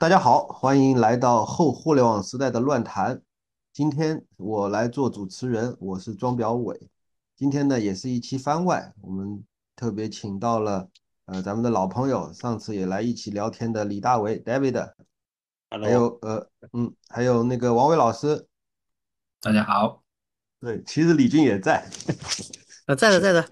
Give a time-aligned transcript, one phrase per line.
[0.00, 3.20] 大家好，欢迎来到后互联网时代的乱谈。
[3.72, 6.88] 今天我来做主持人，我是庄表伟。
[7.34, 10.88] 今天呢，也是一期番外，我们特别请到了
[11.24, 14.92] 呃咱们的老朋友，上次也来一起聊天的李大为 David，
[15.68, 18.46] 还有呃嗯，还有那个王伟老师。
[19.40, 20.04] 大家好。
[20.60, 21.84] 对，其实李军也在。
[22.86, 23.44] 呃，在的，在的。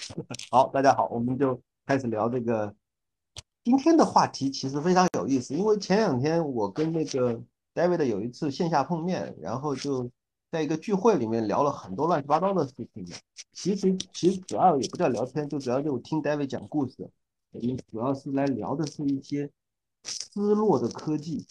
[0.50, 2.74] 好，大家好，我们就开始聊这个。
[3.64, 7.40] 今天的话题其实非常有意思，因为前两天我跟那个
[7.74, 10.10] David 有一次线下碰面，然后就
[10.50, 13.06] 在一个聚会里面聊了很多乱七八糟的事情。
[13.52, 17.08] 其实其实主要也不叫聊天，就主要就听 David 讲故事。
[17.52, 19.48] 我们主要是来聊的是一些
[20.02, 21.46] 失落的科技，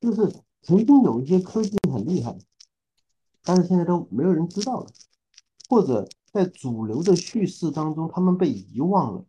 [0.00, 0.32] 就是
[0.62, 2.34] 曾经有一些科技很厉害，
[3.42, 4.86] 但是现在都没有人知道了，
[5.68, 9.24] 或者在主流的叙事当中他们被遗忘了。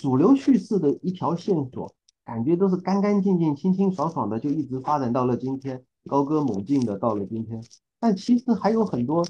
[0.00, 1.92] 主流叙事的一条线索，
[2.24, 7.60] 感觉都是干干净净、清清爽爽的，就一直发展到了今天，高歌猛进的到了今天。
[7.98, 9.26] 但其实还有很多，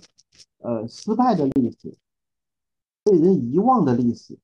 [0.58, 1.96] 呃，失败的历史，
[3.02, 4.38] 被人遗忘的历史，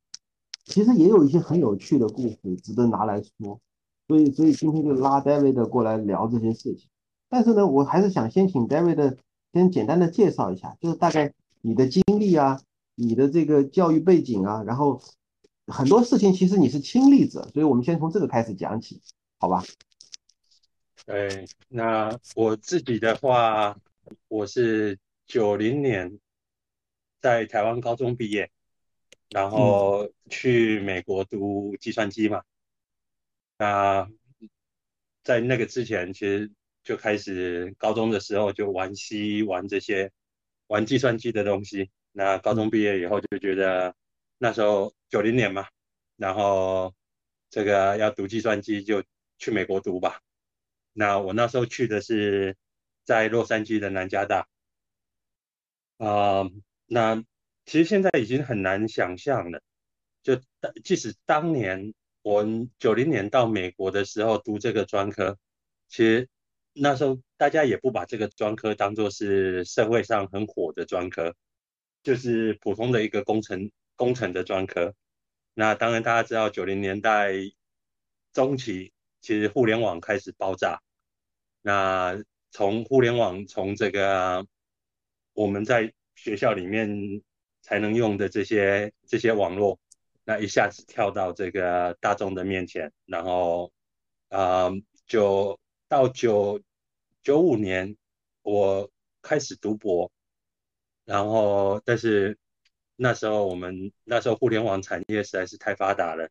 [0.64, 3.60] 其实也有一些很有趣的故事值得拿来说。
[4.08, 6.88] 所以，所以今天就拉 David 过来聊这些事情。
[7.28, 9.18] 但是呢，我还是想先请 David
[9.52, 12.58] 先简单的介绍一下，就是大概你的经历啊，
[12.94, 14.98] 你的这个教育背景啊，然后。
[15.66, 19.00] 很多事情其实你是亲历者，所以我们先从这个开始讲起，
[19.38, 19.64] 好吧？
[21.06, 23.78] 对，那我自己的话，
[24.28, 26.18] 我是九零年
[27.22, 28.50] 在台湾高中毕业，
[29.30, 32.42] 然后去美国读计算机嘛。
[33.56, 34.06] 那
[35.22, 40.12] 在那个之前，其实就开始高中的时候就玩 C 玩这些
[40.66, 41.90] 玩计算机的东西。
[42.12, 43.94] 那高中毕业以后就觉得。
[44.38, 45.66] 那时候九零年嘛，
[46.16, 46.94] 然后
[47.50, 49.02] 这个要读计算机就
[49.38, 50.20] 去美国读吧。
[50.92, 52.56] 那我那时候去的是
[53.04, 54.46] 在洛杉矶的南加大。
[55.98, 56.42] 啊，
[56.86, 57.22] 那
[57.64, 59.62] 其实现在已经很难想象了。
[60.22, 60.40] 就
[60.82, 62.44] 即使当年我
[62.78, 65.38] 九零年到美国的时候读这个专科，
[65.88, 66.28] 其实
[66.72, 71.34] 那时候大家也不把这个专科当做是社会上很火的专科，
[72.02, 73.70] 就是普通的一个工程。
[73.96, 74.94] 工程的专科，
[75.54, 77.32] 那当然大家知道，九零年代
[78.32, 80.80] 中期，其实互联网开始爆炸。
[81.62, 84.44] 那从互联网从这个
[85.32, 87.22] 我们在学校里面
[87.62, 89.78] 才能用的这些这些网络，
[90.24, 93.72] 那一下子跳到这个大众的面前，然后
[94.28, 94.70] 啊，
[95.06, 96.60] 就到九
[97.22, 97.96] 九五年
[98.42, 98.90] 我
[99.22, 100.10] 开始读博，
[101.04, 102.36] 然后但是。
[102.96, 106.28] 那时候我们那时候互联网产业实在是太发达了，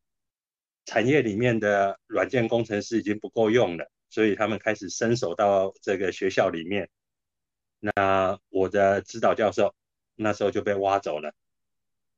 [0.85, 6.89] 产业里面的软件工程师已经不够用了，所以他们开始伸手到这个学校里面。
[7.79, 9.75] 那我的指导教授
[10.15, 11.33] 那时候就被挖走了，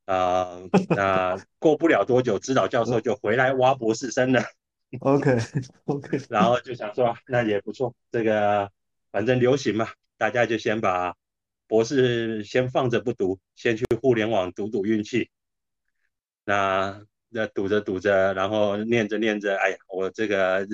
[0.05, 4.43] 啊，那 过不了多久，指导教授就回来挖博士生了。
[5.01, 5.37] OK
[5.85, 8.71] OK， 然后就想说那也不错，这个
[9.11, 9.89] 反正流行嘛，
[10.19, 11.15] 大家就先把。
[11.67, 15.29] 博士先放着不读，先去互联网赌赌运气。
[16.43, 20.67] 那那赌着赌着，然后念着念着，哎呀，我这个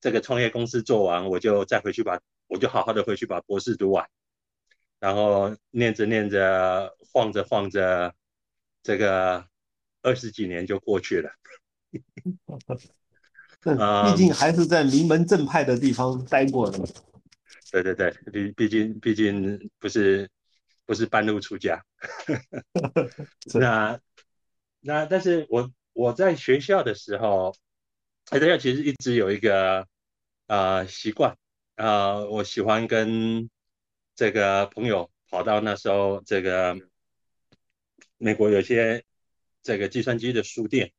[0.00, 4.08] 这个创业公司做完，我就再回去把，我就好好的回去把博士读完。
[4.98, 8.14] 然后念着念着，晃着晃着，
[8.82, 9.44] 这个
[10.02, 11.30] 二十几年就过去了。
[13.62, 16.78] 毕竟还是在名门正派的地方待过的。
[17.70, 20.28] 对对对，毕毕竟毕竟不是
[20.86, 21.84] 不是半路出家，
[23.54, 24.00] 那
[24.80, 27.54] 那但是我我在学校的时候，
[28.24, 29.86] 在学校其实一直有一个
[30.48, 31.36] 啊习惯
[31.76, 33.48] 啊，我喜欢跟
[34.16, 36.76] 这个朋友跑到那时候这个
[38.18, 39.04] 美国有些
[39.62, 40.90] 这个计算机的书店，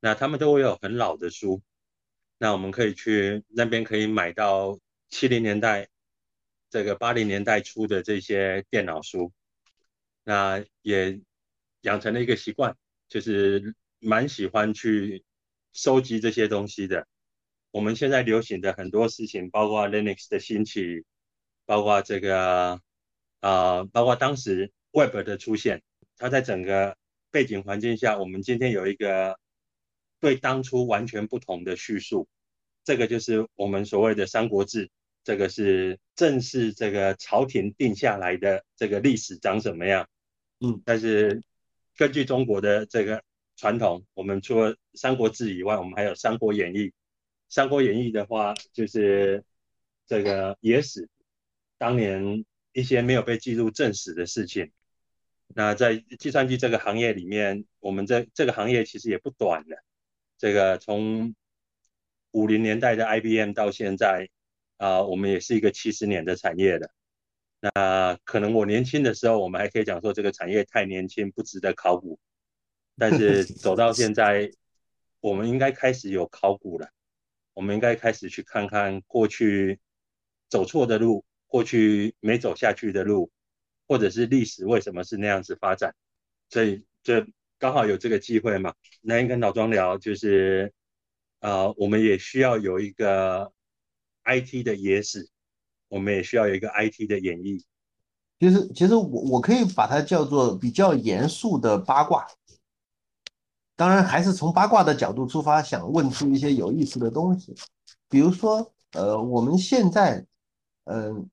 [0.00, 1.60] 那他们都会有很老的书，
[2.38, 4.78] 那我们可以去那边可以买到。
[5.12, 5.88] 七零年代，
[6.70, 9.30] 这个八零年代初的这些电脑书，
[10.24, 11.20] 那也
[11.82, 12.74] 养成了一个习惯，
[13.08, 15.22] 就是蛮喜欢去
[15.74, 17.06] 收集这些东西的。
[17.70, 21.04] 我们现在流行的很多事情，包括 Linux 的兴起，
[21.66, 22.80] 包括这个
[23.40, 25.82] 啊，包括当时 Web 的出现，
[26.16, 26.96] 它在整个
[27.30, 29.38] 背景环境下，我们今天有一个
[30.20, 32.26] 对当初完全不同的叙述，
[32.82, 34.86] 这个就是我们所谓的《三国志》。
[35.24, 40.08] 这个是正是这个朝廷定下来的这个历史长什么样？
[40.60, 41.42] 嗯，但是
[41.96, 43.22] 根据中国的这个
[43.56, 46.78] 传统，我们除了《三国志》以外，我们还有《三国演义》，
[47.48, 49.44] 《三国演义》的话，就是
[50.06, 51.08] 这个野史，
[51.78, 54.70] 当年一些没有被记录正史的事情。
[55.54, 59.84] 那在计算机这个行业里面，我们这这个行业其实也不短了。
[60.38, 61.34] 这个从
[62.30, 64.30] 五零年代的 IBM 到现在，
[64.82, 66.90] 啊，我们也是一个七十年的产业了。
[67.60, 72.18] 那可能我年轻的时候，我们还可以讲说这个产业太年轻，不值得考古。
[72.98, 74.50] 但是走到现在，
[75.20, 76.88] 我们应该开始有考古了。
[77.54, 79.78] 我们应该开始去看看过去
[80.48, 83.30] 走错的路，过去没走下去的路。
[83.86, 85.94] 或者是历史为什么是那样子发展？
[86.48, 87.24] 所以这
[87.58, 88.74] 刚好有这个机会嘛。
[89.00, 90.72] 那跟老庄聊，就是
[91.40, 93.52] 呃，我们也需要有一个
[94.24, 95.28] IT 的野史，
[95.88, 97.62] 我们也需要有一个 IT 的演绎。
[98.40, 102.26] 其实，其实我我可以把它叫做比较严肃的八卦。
[103.76, 107.54] 当然，还是从八卦的角度出发，想问出一些有意思的东西。
[108.08, 110.26] 比如说，呃，我们现在，
[110.84, 111.28] 嗯。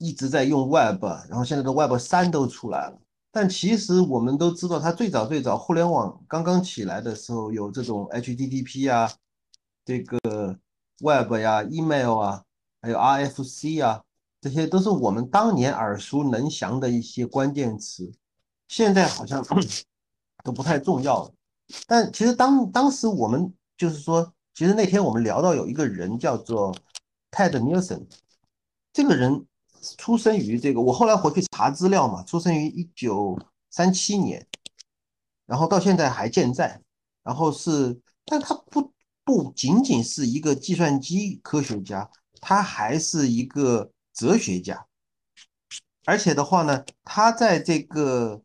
[0.00, 2.96] 一直在用 Web，然后现在的 Web 三都出来了。
[3.32, 9.10] 但其实我们都知道，它最早最早互联网刚刚起来的时候，有这种 HTTP 啊，
[9.84, 10.18] 这个
[11.00, 12.44] Web 呀、Email 啊，
[12.82, 14.02] 还有 RFC 啊，
[14.40, 18.12] 这些都是我们当年耳熟能详的一些关键词。
[18.68, 19.44] 现在好像
[20.44, 21.32] 都不太重要了。
[21.86, 26.74] 但其实当当时我们就是说，其实那天我们聊到有一个人叫做
[27.30, 28.06] Ted Nelson，
[28.92, 29.44] 这个人。
[29.96, 33.38] 出生于这个，我后来回去查资料嘛，出生于一九
[33.70, 34.44] 三七年，
[35.46, 36.82] 然后到现在还健在，
[37.22, 38.92] 然后是，但他不
[39.28, 42.10] 不仅仅是一个计算机科学家，
[42.40, 44.86] 他还是一个哲学家，
[46.06, 48.40] 而且的话呢，他在这个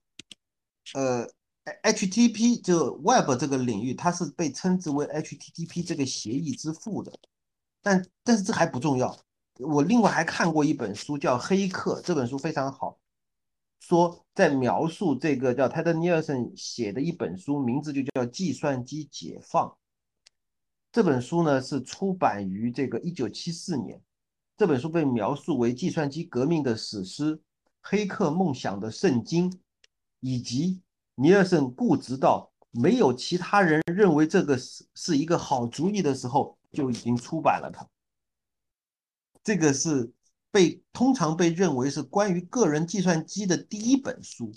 [0.94, 1.26] 呃
[1.84, 7.18] HTTP 就 Web 这个领域，他是被称之为 HTTP 这个协议之父的，
[7.82, 9.18] 但但是这还不重要。
[9.60, 13.00] 我另外还看过一本书，叫《黑客》，这本书非常好，
[13.80, 19.70] 说在描述这个叫泰德尼尔森写的一本书，名字就叫《计算机解放》。
[20.94, 24.00] 这本书呢是出版于这个一九七四年，
[24.56, 27.42] 这本书被描述为计算机革命的史诗、
[27.82, 29.60] 黑客梦想的圣经，
[30.20, 30.84] 以及
[31.16, 37.90] 尼尔森固执到没有其他人认为这个是是一个好主意的时候，就已经出版了它。
[39.44, 40.14] 这个是
[40.52, 44.54] 被通常被认为是关于个人计算机的第一本书，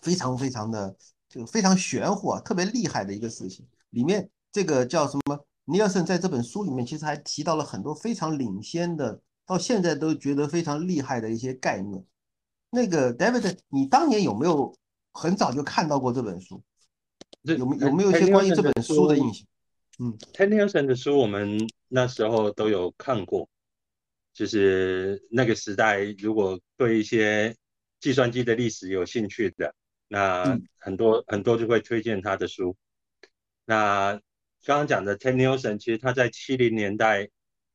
[0.00, 0.96] 非常非常的
[1.28, 3.68] 就非常玄乎啊，特别厉害的一个事情。
[3.90, 5.44] 里面这个叫什么？
[5.64, 12.04] 尼尔森在这本书里面其实还提到了很多非常领先的，到现在都觉得非常厉害的一些概念。
[12.70, 14.72] 那个 David，你当年有没有
[15.12, 16.62] 很早就看到过这本书？
[17.42, 19.44] 有没有没有一些关于这本书的印象？
[19.98, 21.58] 嗯 t e n n e s o n 的书我们
[21.88, 23.48] 那时候都有看过。
[24.32, 27.56] 就是那个时代，如果对一些
[28.00, 29.74] 计算机的历史有兴趣的，
[30.06, 32.76] 那很多很多就会推荐他的书。
[33.64, 34.20] 那
[34.64, 37.28] 刚刚讲的 Ted Nelson，其实他在七零年代，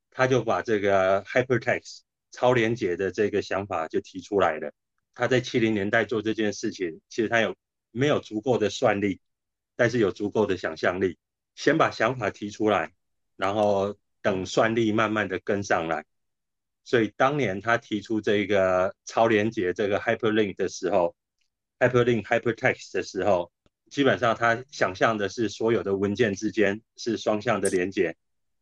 [0.10, 2.00] 他就把这个 Hypertext
[2.32, 4.74] 超连接的这个想法就提出来了。
[5.14, 7.56] 他在七零年代做这件事情，其实他有
[7.92, 9.22] 没有足够的算力，
[9.76, 11.20] 但是有足够的想象力，
[11.54, 12.92] 先把想法提出来，
[13.36, 16.06] 然后等算力慢慢的跟上来。
[16.84, 21.16] 所以当年他提出这个超连接这个 hyperlink 的时候
[21.78, 23.52] ，hyperlink hypertext 的时候，
[23.90, 28.16] 基本上他想象的是所有的文件之间是双向的连接。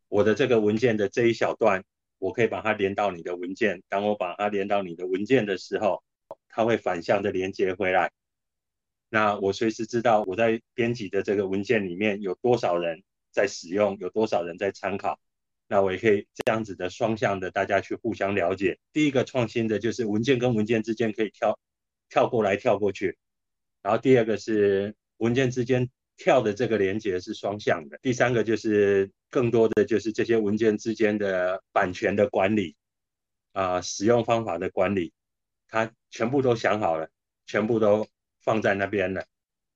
[0.08, 1.84] 我的这个文件的这一小段，
[2.18, 3.84] 我可以把它连到你的文件。
[3.90, 6.02] 当我把它连到你的文件的时候，
[6.50, 8.12] 它会反向的连接回来。
[9.10, 15.20] 那我随时知道我在编辑的这个文件里面有多少人在使用，有多少人在参考。
[15.68, 18.80] 那我也可以这样子的双向的，大家去互相了解。
[18.94, 21.60] 第一个创新的就是文件跟文件之间可以跳
[22.10, 23.18] 跳过来跳过去，
[23.82, 27.98] 然后第二个是文件之间跳的这个连接是双向的。
[28.02, 32.76] 第三个就是更多的就是这些文件之间的版权的管理
[33.54, 35.14] 啊，使用方法的管理，
[35.68, 37.10] 他全部都想好了，
[37.46, 38.08] 全部都
[38.42, 39.26] 放在那边了。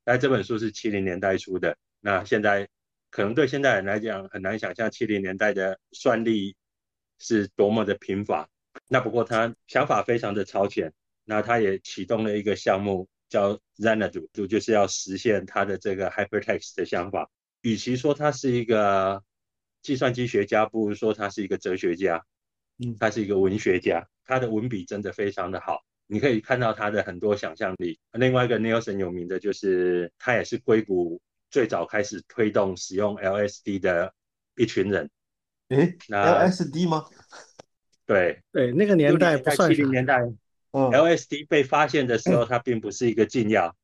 [0.05, 2.69] 那这本书是七零年代出的，那现在。
[3.13, 6.55] 可能对现代人来讲很难想象七零年代的算力
[7.19, 8.49] 是多么的贫乏。
[8.87, 10.93] 那不过他想法非常的超前，
[11.25, 17.31] 那他也启动了一个项目叫 Xanadu，就就是要实现他的这个 Hypertext 的想法。
[17.61, 19.23] 与其说他是一个
[19.81, 22.23] 计算机学家，不如说他是一个哲学家。
[22.77, 27.99] 嗯，他是一个文学家，他的文笔真的非常的好，你可以看到他的很多想象力。
[28.11, 31.19] 另外一个 Nelson 有名的就是他也是硅谷。
[31.51, 34.13] 最早开始推动使用 LSD 的
[34.55, 35.09] 一群人，
[35.67, 37.03] 诶那，LSD 吗？
[38.05, 39.91] 对，对，那个年代不算啥七零。
[39.91, 40.37] 年代嗯，
[40.71, 43.75] LSD 被发现的时候，它并不是一个禁药，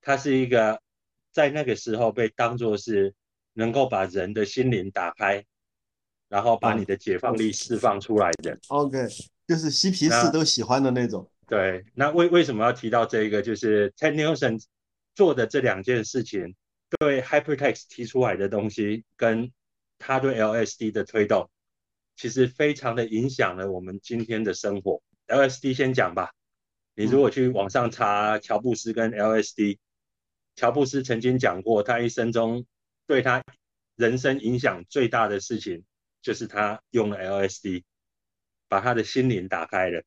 [0.00, 0.80] 它是一个
[1.32, 3.14] 在那个时候被当作是
[3.54, 5.44] 能够把人的心灵打开，
[6.28, 8.58] 然后把你的解放力释放出来的。
[8.68, 9.06] OK，
[9.46, 11.28] 就是嬉皮士都喜欢的那种。
[11.48, 13.42] 对，那为为什么要提到这个？
[13.42, 14.62] 就是 Ted Nelson
[15.14, 16.54] 做的这两件事情，
[16.98, 19.52] 对 Hypertext 提出来的东西，跟
[19.98, 21.48] 他对 LSD 的推动，
[22.16, 25.00] 其实非常的影响了我们今天的生活。
[25.28, 26.32] LSD 先讲吧，
[26.96, 29.76] 你如果去网上查乔布斯跟 LSD，
[30.56, 32.64] 乔布斯曾经讲过，他一生中
[33.06, 33.42] 对他
[33.96, 35.84] 人生影响最大的事情，
[36.22, 37.84] 就是他用了 LSD，
[38.68, 40.02] 把他的心灵打开了。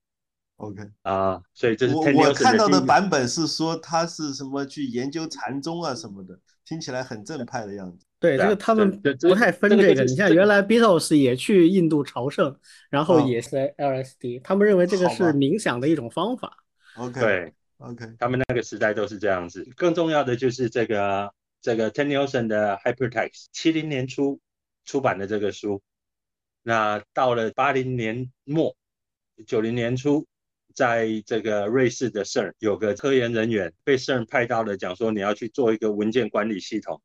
[0.58, 8.06] OK，啊，所以这是我我看到的版本是说他是什么去研究禅宗啊什么的，听起来很正派的样子。
[8.20, 16.58] 对，对啊这个他们不太分这个你像原来 Beatles 也去印度朝圣，然后哦也是 LSD，他们认为这个是冥想的一种方法。
[17.00, 19.66] OK，对 OK，他们那个时代都是这样子。
[19.78, 24.40] 更重要的就是这个这个 t e n n e l s o n 的 Hypertext，七零年初
[24.84, 25.82] 出版的这个书，
[26.62, 28.76] 那到了八零年末、
[29.48, 30.28] 九零年初，
[30.76, 37.02] 在这个瑞士的 CERN 有个科研人员被 CERN 派到了，讲说你要去做一个文件管理系统。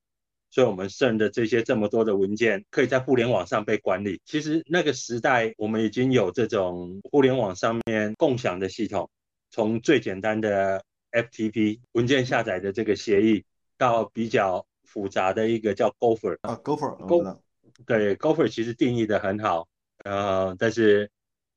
[0.51, 4.23] 所以，我们 CERN 的这些这么多的文件，可以在互联网上被管理。
[4.25, 9.11] 其实那个时代，我们已经有这种互联网上面共享的系统，
[9.55, 13.45] 从最简单的 FTP 文件下载的这个协议，
[13.79, 16.37] 到比较复杂的一个叫 Gopher。
[16.41, 17.41] 啊，Go for，it，我 Go-。
[17.87, 19.69] 对，Gopher 其实定义的很好，
[19.99, 21.09] 呃，但是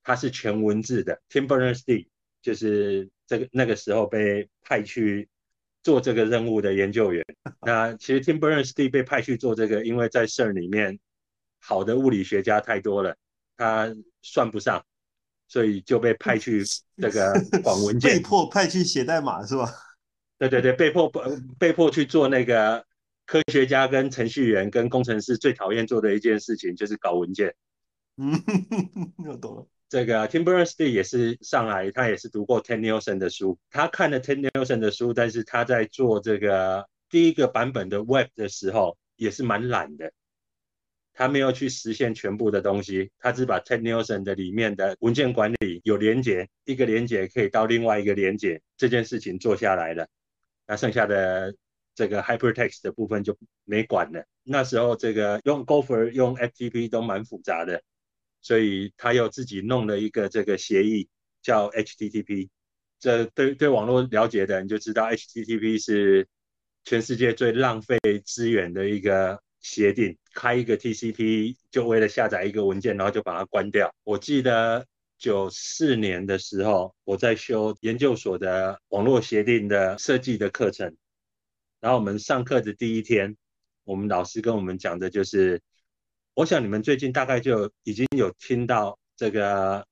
[0.03, 1.19] 它是全文字的。
[1.27, 2.05] Tim Berners-Lee
[2.43, 5.27] 就是这个那个时候被派去
[5.81, 7.25] 做这个任务的研究员。
[7.65, 10.99] 那其实 Tim Berners-Lee 被派去做这个，因为在 CERN 里面
[11.59, 13.15] 好的物理学家太多了，
[13.57, 14.85] 他算不上，
[15.47, 16.63] 所以就被派去
[16.97, 18.19] 这个 管文件被。
[18.19, 19.71] 迫派去写代码是吧？
[20.37, 21.11] 对对对，被迫
[21.57, 22.85] 被迫去做那个
[23.25, 27.55] 科学家跟程序员跟工程师最讨厌做的一件事情，就是搞文件。
[28.17, 28.33] 嗯，
[29.27, 29.67] 我懂了。
[29.89, 40.11] 这个 Tim Berners-Lee 也是上来，他也是读过 Ted Nelson 的书，他看了 Ted Nelson 的书，但是他在做这个第一个版本的 Web 的时候，也是蛮懒的。
[41.17, 50.07] 他没有去实现全部的东西，他只把 Ted Nelson 的里面的文件管理有连接，一个连接可以到另外一个连接这件事情做下来了。
[50.67, 51.55] 那剩下的
[51.95, 54.23] 这个 Hypertext 的部分就没管了。
[54.43, 57.81] 那时候这个用 Gopher 用 FTP 都蛮复杂的。
[58.39, 61.09] 所以他又自己弄了一个这个协议
[61.41, 62.49] 叫 HTTP。
[62.99, 66.27] 这对对网络了解的人就知道，HTTP 是
[66.85, 70.17] 全世界最浪费资源的一个协定。
[70.33, 73.93] 开一个 TCP 就为了下载一个文件，然后就把它关掉。
[74.03, 74.85] 我记得
[75.17, 80.95] 九四年的时候，我在修研究所的网络协定的设计的课程，
[81.79, 83.35] 然后我们上课的第一天，
[83.83, 85.61] 我们老师跟我们讲的就是。
[86.37, 89.87] 我想你们最近大概就已经有听到这个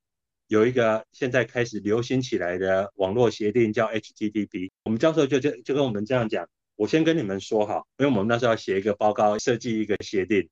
[0.46, 4.70] 有一个现在开始流行起来的网络协定叫 HTTP。
[4.84, 10.50] 我们教授就就就跟我们这样讲，我先跟你们说哈，因为我们那时候要写一个报告，设计一个协定，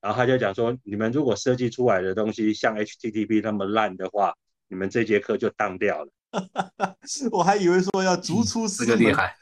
[0.00, 4.34] 然后他就讲说，你们如果设计出来的东西像 HTTP 那么烂的话，
[4.68, 6.10] 你们这节课就当掉了。
[7.32, 8.98] 我还以为说要逐出这师门。
[8.98, 9.34] 个厉害。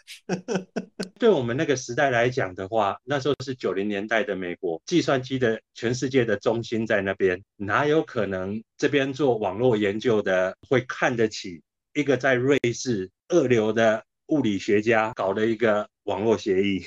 [1.18, 11.60] 对我们那个时代来讲的话，那时候是九零年代的美国，计算机的全世界的中心在那边，哪有可能这边做网络研究的会看得起
[11.92, 16.84] 一个在瑞士二流的物理学家搞了一个网络协议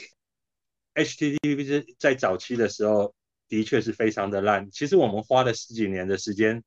[0.95, 3.13] ？HTTP 是在早期的时候
[3.49, 6.63] 的确是非常的烂，其实我们花了十几年的时间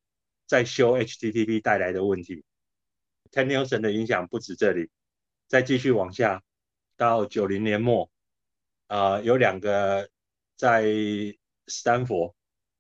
[0.46, 2.44] 在修 HTTP 带来的问题。
[3.30, 4.90] Ted Nelson 的影响不止这里，
[5.48, 6.42] 再继续往下。
[6.94, 8.10] 到九零年末，
[8.86, 10.10] 呃，有两个
[10.56, 10.84] 在
[11.66, 12.34] 斯坦福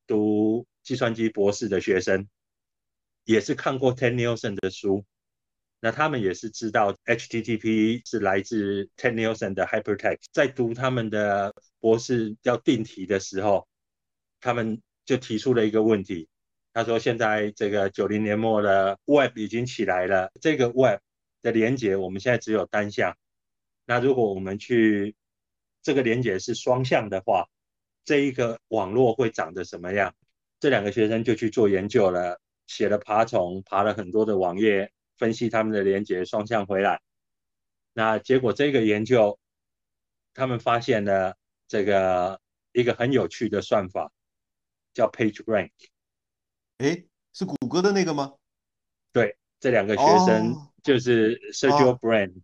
[0.06, 2.28] 读计算机博士的学生，
[3.24, 5.04] 也是看过 Ted Nelson 的书，
[5.84, 13.66] 那他们也是知道 HTTP 是来自 Ted Nelson 的 Hypertext，在读他们的博士要定题的时候，
[14.40, 16.28] 他们就提出了一个问题，
[16.72, 21.00] 他说现在这个九零年末的 Web 已经起来了，这个 Web
[21.42, 23.16] 的连接我们现在只有单向。
[23.84, 25.16] 那如果我们去
[25.82, 27.48] 这个连接是双向的话，
[28.04, 30.14] 这一个网络会长得什么样？
[30.60, 37.00] 这两个学生就去做研究了，写了爬虫，爬了很多的网页，分析他们的连接双向回来。
[37.92, 39.38] 那结果这个研究，
[40.34, 41.36] 他们发现了
[41.68, 42.40] 这个
[42.72, 44.10] 一个很有趣的算法，
[44.94, 45.70] 叫 PageRank。
[46.78, 48.34] 哎，是谷歌的那个吗？
[49.12, 52.40] 对，这两个学生哦就是 Sergio Brin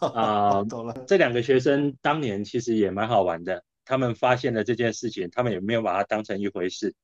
[0.00, 1.04] 啊、懂了。
[1.06, 6.94] 这两个学生当年其实也蛮好玩的，他们发现了这件事情，他们也没有把它当成一回事，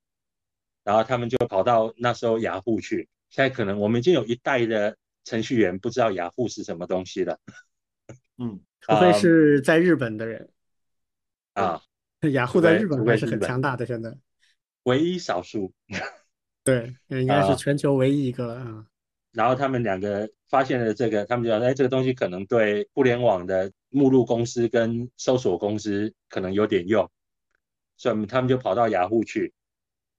[0.84, 3.08] 然后他们就跑到那时候雅虎去。
[3.30, 7.38] 现在可能我们已经有一代的程序员不知道雅虎是什么东西了
[8.38, 10.48] 嗯，除非是在日本的人，
[11.54, 11.82] 啊，
[12.32, 14.16] 雅虎在日本还是很强大的，现在。
[14.84, 15.72] 唯一少数。
[16.64, 18.86] 对， 应该是啊全球唯一一个了啊。
[19.32, 27.10] 然后他们两个发现了这个，他们就说，哎，这个东西可能对互联网的目录公司跟搜索公司可能有点用，
[27.96, 29.52] 所以他们就跑到雅虎去，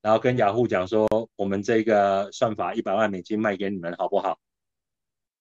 [0.01, 4.39] 然后跟雅虎讲说，我们这个算法一百万美金卖给你们好不好？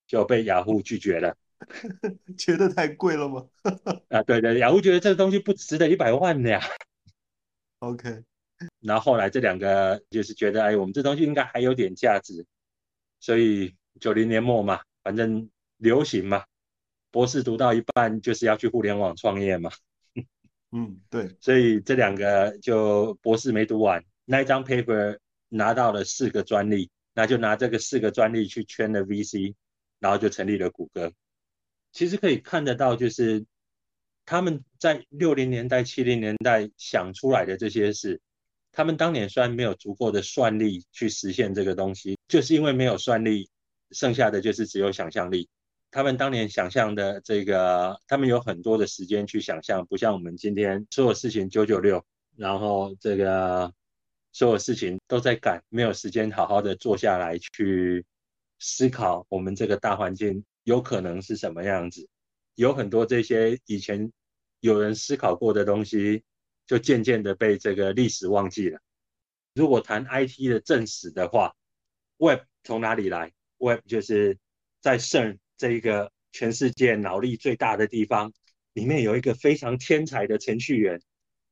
[0.07, 1.37] 就被雅虎拒绝了。
[2.39, 3.47] 觉得太贵了吗
[4.11, 6.61] 啊，对对，雅虎觉得这个东西不值得一百万的呀。
[7.81, 8.23] ？OK，
[8.81, 12.47] 然后后来这两个就是觉得，哎，我们这东西应该还有点价值，
[13.19, 16.45] 所以九零年末嘛，反正流行嘛，
[17.11, 19.71] 博士读到一半就是要去互联网创业嘛，
[20.71, 25.19] 嗯，对，所以这两个就博士没读完，那张 paper
[25.49, 29.55] 拿到了四个专利，那就拿这个四个专利去圈了 VC，
[29.99, 31.11] 然后就成立了谷歌。
[31.93, 33.47] 其实可以看得到，就是
[34.27, 38.21] 他们在六零年代、七零年代想出来的这些事，
[38.71, 43.49] 他们当年虽然没有足够的算力去实现这个东西，就是因为没有算力，
[43.93, 45.49] 剩下的就是只有想象力。
[45.91, 52.05] 他们当年想象的这个，他们有很多的时间去想象，不像我们今天所有事情九九六，
[52.37, 53.73] 然后这个
[54.39, 58.07] 所有事情都在赶，没有时间好好的坐下来去
[58.61, 62.09] 思考我们这个大环境有可能是什么样子。
[62.55, 64.13] 有很多这些以前
[64.61, 66.23] 有人思考过的东西，
[66.69, 68.79] 就渐渐的被这个历史忘记了。
[69.57, 71.57] 如果谈 IT 的正史的话
[72.19, 74.39] ，Web 从哪里来？Web 就是
[74.81, 78.33] 在圣这一个全世界脑力最大的地方，
[78.73, 81.03] 里面有一个非常天才的程序员，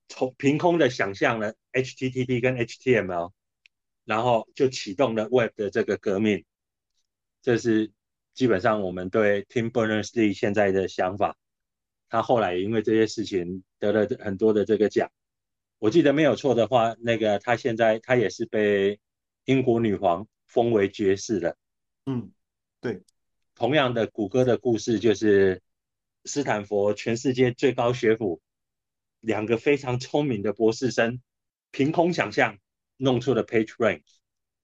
[0.08, 3.32] 从凭空的想象了 HTTP 跟 HTML，
[4.04, 6.44] 然后就启动了 Web 的这个革命。
[7.42, 7.92] 这是
[8.34, 11.36] 基本上我们对 Tim Berners-Lee 现在的想法。
[12.08, 15.10] 他后来因为这些事情得了很多的这个奖。
[15.78, 19.00] 我记得没有错的话，那个他现在他也是被
[19.44, 21.56] 英国女皇封为爵士的。
[22.06, 22.32] 嗯，
[22.80, 23.02] 对，
[23.54, 25.60] 同样的，谷歌的故事就是
[26.24, 28.40] 斯坦福全世界最高学府
[29.26, 31.20] 两个非常聪明的博士生
[31.72, 32.58] 凭空想象
[32.96, 34.02] 弄出了 PageRank。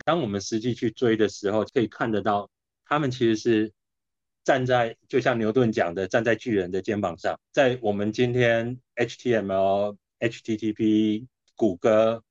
[0.04, 2.48] 当我们实际去追的时候，可以看得到
[2.84, 3.72] 他们其实是
[4.44, 7.40] 站在就像牛顿讲的，站在巨人的肩膀上。
[7.50, 12.22] 在我们今天 HTML、HTTP、谷歌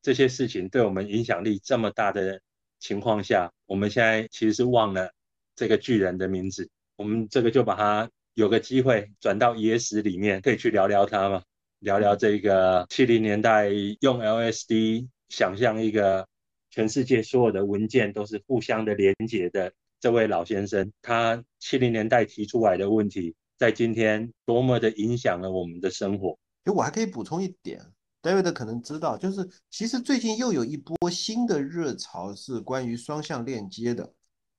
[0.00, 2.40] 这些事情对我们影响力这么大的
[2.78, 5.12] 情况下，我们现在其实是忘了
[5.54, 6.70] 这个巨人的名字。
[6.96, 11.42] 我们这个就把它有个机会转到野史里面，可以去聊聊它嘛，
[11.80, 13.68] 聊聊这个七零年代
[14.00, 16.26] 用 LSD 想象一个
[16.70, 26.38] 全世界所有的文件都是互相的连接的这位老先生，他七零年代提出来的问题，在今天多么的影响了我们的生活。
[26.64, 27.80] 哎，我还可以补充一点
[28.22, 34.12] ，David 可能知道，就是其实最近又有一波新的热潮是关于双向链接的，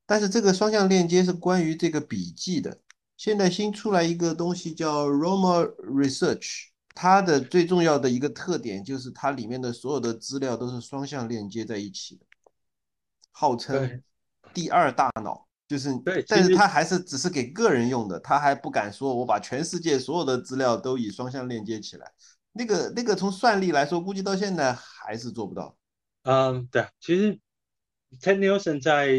[0.08, 2.80] 但是这个双向链接是关于这个笔记的。
[3.18, 12.26] 现在新出来一个东西叫 Roma Research，它的最重要的一个特点就是它里面的所有的资料都是双向链接在一起的，
[13.32, 14.02] 号称
[14.54, 15.48] 第二大脑。
[15.68, 22.12] 就是，对但是它还是只是给个人用的，他还不敢说我把全世界所有的资料都以双向链接起来。
[22.52, 25.78] 那个那个从算力来说，估计到现在还是做不到。
[26.24, 27.40] 嗯，对，其实
[28.20, 29.16] Ted Nelson 在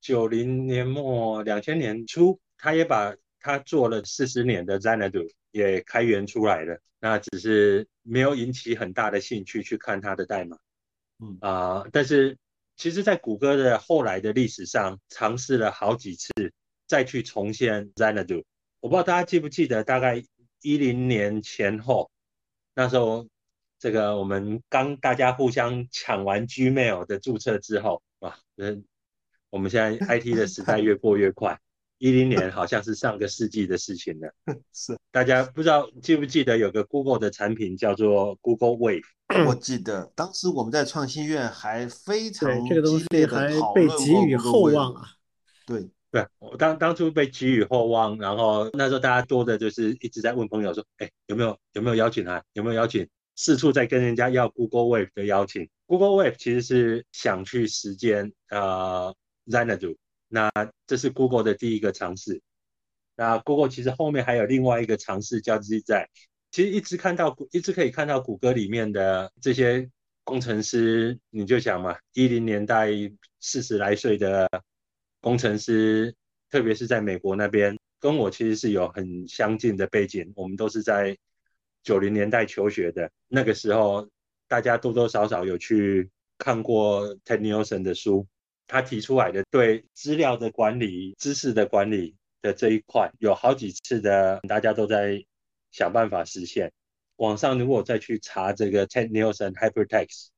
[0.00, 10.58] 九零年末、两千年初，他也把他做了四十年的 Xanadu 也开源出来了，那只是没有引起很大的兴趣去看他的代码。
[11.18, 12.38] 嗯啊、但是
[12.76, 16.30] 其实，在谷歌的后来的历史上，尝试了好几次
[16.86, 18.44] 再去重现 Xanadu。
[18.80, 20.22] 我不知道大家记不记得，大概
[20.62, 22.10] 一零年前后，
[22.74, 23.28] 那时候
[23.78, 28.84] 这个我们刚大家互相抢完 Gmail 的注册之后，哇，嗯，
[29.50, 31.60] 我们现在 IT 的时代越过越快。
[32.00, 34.32] 一零年好像是上个世纪的事情了。
[34.72, 39.04] 是大家不知道记不记得有个 Google 的产品叫做 Google Wave。
[39.46, 45.02] 我记得当时我们在创新院还非常，这个东西还被讨论过寄予厚望啊。
[45.66, 52.42] 对，对，我当当初被给予厚望，然后那时候大家多的就是一直在问朋友说，哎，有没有有没有邀请函？
[52.54, 53.06] 有没有邀请？
[53.36, 55.68] 四处在跟人家要 Google Wave 的邀请。
[55.86, 59.14] Google Wave 其实是想去实践呃
[59.46, 59.96] Xanadu，
[60.32, 60.50] 那
[60.86, 62.40] 这是 Google 的第一个尝试。
[63.16, 65.82] 那 Google 其实后面还有另外一个尝试叫 Z，
[66.50, 69.90] 其实一直看到一直可以看到谷歌里面的这些
[70.24, 72.88] 工程师，你就想嘛，一零年代
[73.40, 74.48] 四十来岁的
[75.20, 76.14] 工程师，
[76.48, 81.18] 特别是在美国那边，跟我其实是有很相近的背景，我们都是在
[81.82, 84.08] 九零年代求学的，那个时候
[84.48, 88.26] 大家多多少少有去看过 Ted Nelson 的书，
[88.70, 92.16] 他提出来的对资料的管理、知识的管理。
[92.42, 95.22] 的这一块有好几次的，大家都在
[95.72, 96.72] 想办法实现。
[97.16, 100.28] 网上如果再去查这个 Ted Nelson Hypertext，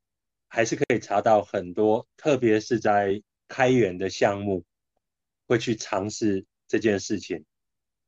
[0.49, 4.65] 还是可以查到很多，特别是在开源的项目
[5.47, 7.45] 会去尝试这件事情。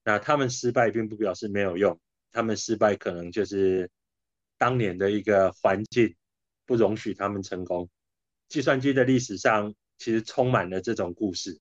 [0.03, 2.01] 那他们失败并不表示没有用，
[2.33, 3.89] 他们失败可能就是
[4.59, 6.17] 当年的一个环境
[6.67, 7.89] 不容许他们成功。
[8.49, 11.59] 计算机的历史上其实充满了这种故事。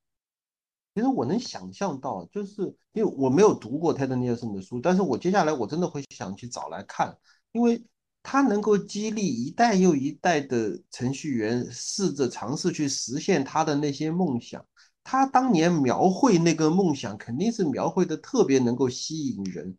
[0.96, 7.18] 其实我能想象到，就是因为我没有读过泰德尼尔森的书，但是我接下来我真的会想去找来看，
[7.52, 7.84] 因为
[8.22, 14.66] 他能够激励一代又一代的程序员试着尝试去实现他的那些梦想。
[15.04, 19.78] 他当年描绘那个梦想，肯定是描绘的特别能够吸引人。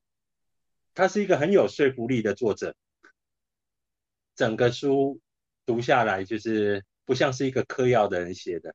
[0.92, 2.74] 他是一个很有说服力的作者，
[4.36, 5.18] 整个书
[5.64, 8.74] 读下来就是不像是一个嗑药的人写的。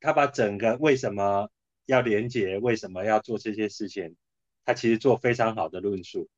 [0.00, 1.50] 他把整个为什么
[1.86, 4.16] 要连接，为什么要做这些事情，
[4.64, 6.28] 他其实做非常好的论述。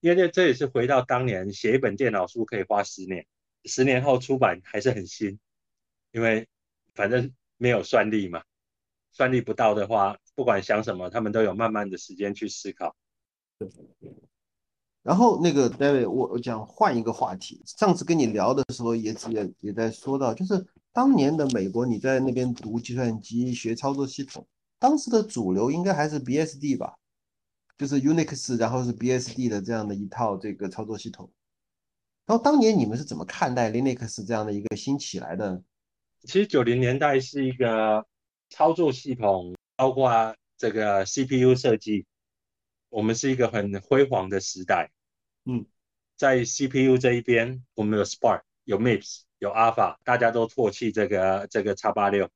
[0.00, 3.26] 因为这也是回到当年写一本电脑书可以花十年，
[3.64, 5.40] 十年后出版还是很新。
[6.12, 6.48] 因为
[6.94, 8.44] 反正没有算力嘛，
[9.10, 12.96] 算力不到的话，不管想什么，他们都有慢慢的时间去思考。
[15.02, 20.66] 然后那个 David，我我讲换一个话题，上次跟你聊的时候也也也在说到，就是。
[20.90, 24.44] 当年的美国，你在那边读计算机学操作系统，
[24.80, 26.96] 当时的主流应该还是 BSD 吧，
[27.76, 31.30] 就是 Unix，然后是 BSD 的这样的一套这个操作系统。
[32.26, 35.62] 然后当年你们是怎么看待 Linux 这样的一个新起来的？
[36.24, 38.04] 其实九零年代是一个
[38.50, 42.06] 操作系统，包括这个 CPU 设计，
[42.88, 44.90] 我们是一个很辉煌的时代。
[45.44, 45.66] 嗯，
[46.16, 49.22] 在 CPU 这一边，我们有 Spark，有 MIPS。
[49.40, 52.28] 有 Alpha，大家都唾弃这个这个叉八六。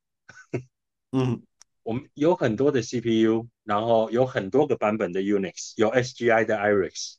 [1.10, 1.42] 嗯，
[1.82, 7.14] 我们有很多的 CPU，然后有很多个版本的 Unix，有 SGI 的 Iris，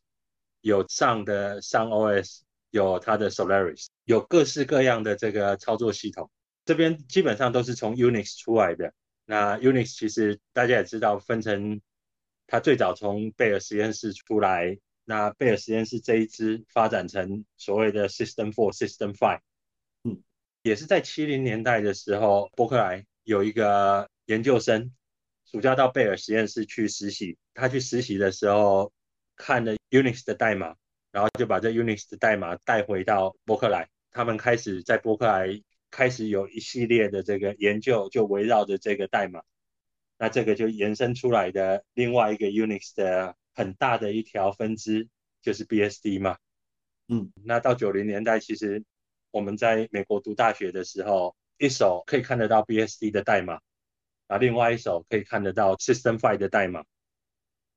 [0.62, 6.32] 有上的上 OS，有它的 Solaris，有各式各样的这个操作系统。
[6.64, 8.94] 这边基本上都是从 Unix 出来的。
[9.26, 11.82] 那 Unix 其实大家也知道，分成
[12.48, 19.40] 它最早从贝尔实验室出来，那贝尔实验室这一支发展成所谓的 System Four、System Five
[20.04, 20.22] 嗯。
[20.62, 24.94] 也是在七零年代的时候，伯克莱有一个研究生，
[25.52, 27.38] 暑假到贝尔实验室去实习。
[27.54, 28.92] 他去实习的时候
[29.36, 30.76] 看了 Unix 的代码，
[31.12, 33.90] 然后就把这 Unix 的代码带回到伯克莱。
[34.12, 39.42] 他们开始在伯克莱开始有一系列的这个研究，就围绕着这个代码。
[40.18, 45.08] 那这个就延伸出来的另外一个 Unix 的很大的一条分支，
[45.42, 46.38] 就是 BSD 嘛。
[47.08, 48.84] 嗯，那到九零年代其实。
[49.36, 53.60] 我们在美国读大学的时候，一手可以看得到 BSD 的代码，
[54.28, 56.86] 啊，另外一手可以看得到 System Five 的代码。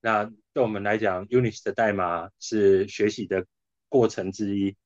[0.03, 3.47] 那对我们来讲，Unix 的代码是学习的
[3.89, 4.77] 过程之一。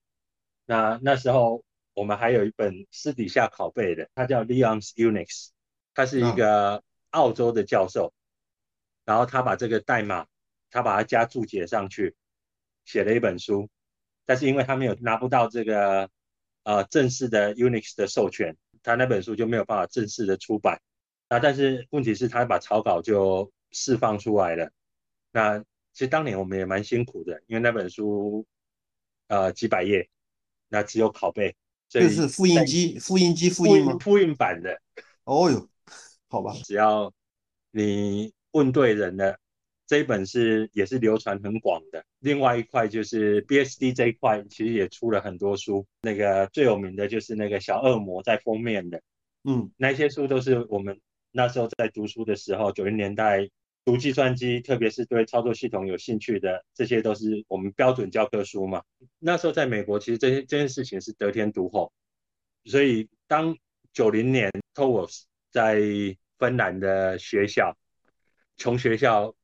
[0.64, 5.48] 那那时候我们还有一本私底下拷贝的，它叫 Leon's Unix，
[5.92, 8.12] 它是一个澳洲的教授，
[9.04, 10.26] 然后他把这个代码，
[10.70, 12.14] 他把它加注解上去，
[12.84, 13.68] 写了一本书。
[14.24, 16.10] 但是因为他没有拿不到这个。
[16.62, 20.78] 呃，正式的 Unix 的授权，他那本书就没有办法正式的出版。
[21.26, 24.70] 那但是问题是，他把草稿就释放出来了。
[25.32, 25.58] 那
[25.94, 28.46] 其实当年我们也蛮辛苦的，因为那本书
[29.28, 30.06] 呃几百页，
[30.68, 31.56] 那只有拷贝，
[31.88, 33.96] 这是复印机，复印机复印吗？
[33.98, 34.82] 复印版的。
[35.24, 35.66] 哦哟，
[36.30, 37.12] 好吧，只要
[37.70, 39.36] 你问对人了。
[39.86, 42.04] 这一本是也是流传很广的。
[42.20, 45.84] 另外一块就是 BSD 这一块，其实也出了很多书。
[46.02, 49.02] 那个最有名的就是那个小恶魔在封面的，
[49.42, 51.00] 嗯，那些书都是我们
[51.32, 53.48] 那时候在读书的时候，九零年代
[53.84, 58.84] 读计算机，特别是对操作系统有兴趣的，这些都是我们标准教科书嘛。
[59.18, 61.92] 那时候在美国，其实这些这件事情是得天独厚。
[62.64, 63.56] 所以当
[63.92, 65.80] 九零年 t o w e s 在
[66.40, 67.76] 芬兰的学校，
[68.56, 69.36] 穷学校。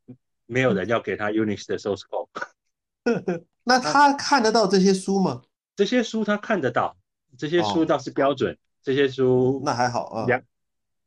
[0.49, 2.29] 没有人要给他 Unix 的 source code，
[3.65, 5.43] 那他看得到这些书吗？
[5.75, 6.97] 这些书他看得到，
[7.37, 10.27] 这些书哦倒是标准，这些书那还好啊。
[10.27, 10.41] 两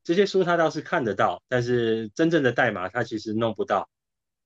[0.03, 3.87] 这些书他倒是看得到，但是真正的代码他其实弄不到。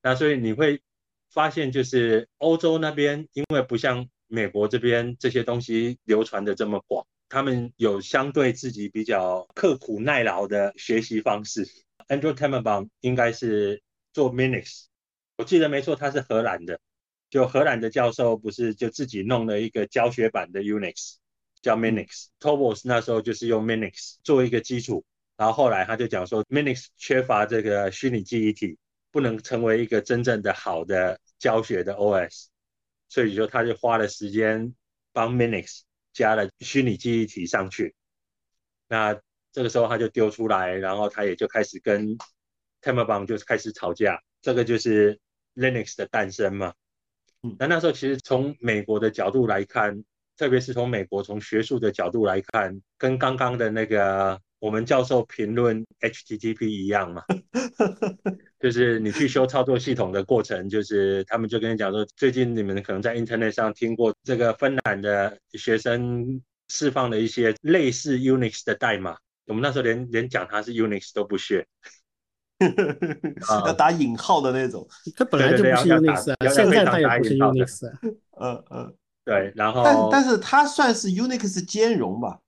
[0.03, 0.83] 那所以你会
[1.31, 11.67] 发现，就是欧洲那边，因为不像美国这边这些东西流传的这么广，他们有相对自己比较刻苦耐劳的学习方式。
[12.07, 13.81] Andrew Temelbaum 应该是
[14.13, 14.83] 做 Minix，
[15.37, 16.79] 我记得没错，他是荷兰的。
[17.31, 21.15] 就荷兰的教授不是就自己弄了一个教学版的 Unix，
[21.59, 22.27] 叫 Minix。
[22.39, 25.03] Torvalds 那时候就是用 Minix 做一个基础，
[25.35, 28.77] 然后后来他就讲说 Minix 缺乏这个虚拟记忆体，
[29.09, 32.45] 不能成为一个真正的好的教学的 OS，
[33.09, 34.75] 所以说他就花了时间
[35.11, 35.81] 帮 Minix
[36.13, 37.95] 加了虚拟记忆体上去。
[38.87, 39.19] 那
[39.51, 42.17] 这个时候他就丢出来，然后他也就开始跟
[42.81, 45.19] TemurBang 就开始吵架，这个就是
[45.55, 46.73] Linux 的诞生嘛。
[47.59, 50.03] 那那时候其实从美国的角度来看，
[50.37, 57.21] 特别是从美国从学术的角度来看，跟刚刚的那个我们教授评论 HTTP 一样嘛，
[58.61, 71.67] 就是你去修操作系统的过程，就是他们就跟你讲说，最近你们可能在 Internet 上听过这个芬兰的学生释放的一些类似 Unix 的代码，我们那时候连连讲它是 Unix 都不屑。
[73.65, 77.99] 要打引号的那种，它本来就不是 Unix 啊，现在它也不是 Unix 啊。
[78.39, 78.95] 嗯嗯，
[79.25, 82.39] 对，然后但但是它算是 Unix 兼容吧？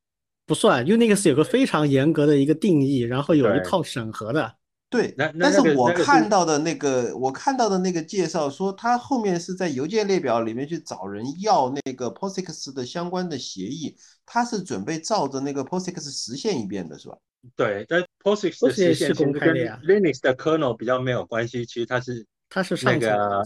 [0.45, 4.55] 不算，Unix 有个非常严格的一个定义，然后有一套审核的。
[4.89, 17.17] 对，那但是我看到的那个，我看到的那个介绍说，他后面是在邮件列表里面去找人要那个 POSIX 的相关的协议，他是准备照着那个 POSIX 实现一遍的，是吧？
[17.55, 23.43] 对，但 POSIX 的实现公开的呀，Linux 的 kernel 比较没有关系，其实它是它是那个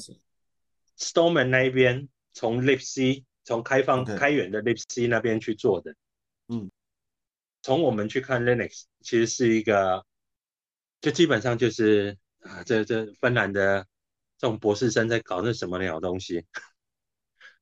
[0.99, 5.95] Stallman 那一边从 libc 从开放.开源的 libc 那边去做的。
[6.49, 6.69] 嗯，
[7.61, 10.05] 从我们去看 Linux，其实是一个，
[11.01, 13.85] 就基本上就是啊，这这芬兰的
[14.37, 16.45] 这种博士生在搞那什么鸟东西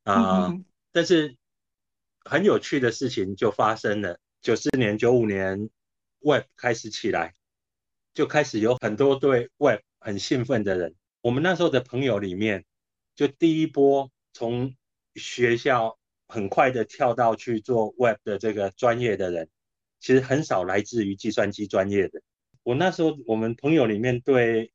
[0.04, 0.54] 啊，
[0.92, 1.36] 但是
[2.24, 4.20] 很有趣的事情就发生了。
[4.42, 5.70] 九四年、九五年
[6.20, 7.36] ，Web 开始起来，
[8.14, 10.96] 就开始有很多对 Web 很兴奋的人。
[11.22, 12.64] 我们那时候的朋友里面，
[13.16, 14.76] 就第一波从
[15.16, 19.50] 学校很快的跳到去做 Web 的这个专业的人，
[20.08, 22.22] 其实很少来自于计算机专业的。
[22.64, 24.72] 我那时候我们朋友里面对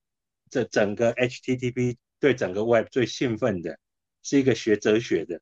[0.50, 3.78] 这整个 HTTP 对整个 Web 最兴奋的，
[4.22, 5.40] 是一个学哲学的，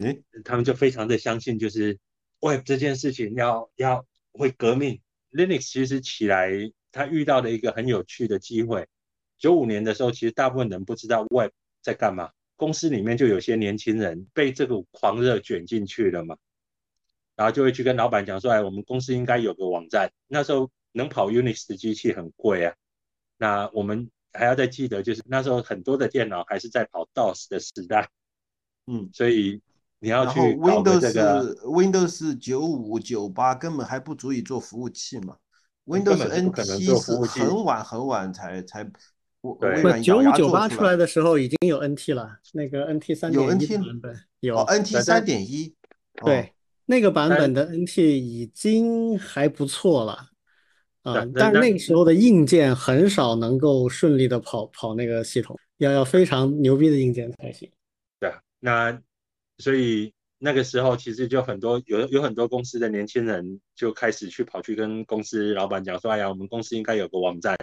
[0.00, 1.98] 嗯，他们就非常的相信，就是
[2.42, 5.00] Web 这件事情要要会革命。
[5.30, 6.50] Linux 其实起来，
[6.92, 8.86] 他遇到了一个很有趣的机会。
[9.38, 16.36] 九五年的时候，其实大部分人不知道 Web 在干嘛，公司里面就有些年轻人被这个狂热卷进去了嘛，
[17.40, 20.12] 然后就会去跟老板讲说，哎，我们公司应该有个网站。
[20.28, 22.74] 那时候能跑 Unix 的机器很贵啊，
[23.38, 28.10] 那我们还要再记得，就是那时候很多的电脑还是在跑 DOS 的时代，
[28.88, 29.58] 嗯，所以
[30.00, 31.54] 你要然后去 Windows 这个。
[31.64, 35.38] Windows 九五九八根本还不足以做服务器嘛
[35.86, 36.62] ，Windows NT
[37.00, 38.86] 是很晚很晚才才
[39.40, 39.58] 我
[40.02, 45.74] 九五九八出来来的时候已经有 NT 了，那个 NT 三有点一版本有哦，NT 但三点一，
[46.20, 46.52] 哦对，
[46.90, 50.12] 那个版本的 NT 已经还不错了，
[51.02, 57.70] 啊、但是那个时候的硬件很少能够顺利的跑跑那个系统，要要非常牛逼的硬件才行。
[58.18, 59.00] 对啊，那
[59.58, 67.56] 所以那个时候其实就很多有有很多公司的年轻人就开始去跑去跟公司老板讲说，哎呀，我们公司应该有个网站。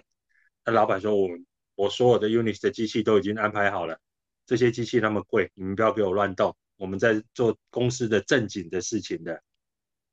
[0.66, 1.28] 那老板说，我
[1.76, 4.00] 我所有的 Unix 的机器都已经安排好了，
[4.46, 9.42] 这些机器那么贵，你们不要给我乱动，我们在做公司的正经的事情的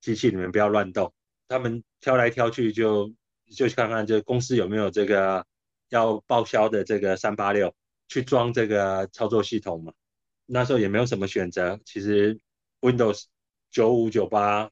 [0.01, 1.13] 机器，你们不要乱动。
[1.47, 3.13] 他们挑来挑去就
[3.55, 5.47] 就看看这公司有没有这个
[5.91, 7.75] 要报销的这个三八六
[8.09, 9.93] 去装这个操作系统嘛。
[10.47, 12.39] 那时候也没有什么选择，其实
[12.81, 13.25] Windows
[13.71, 14.71] 九五九八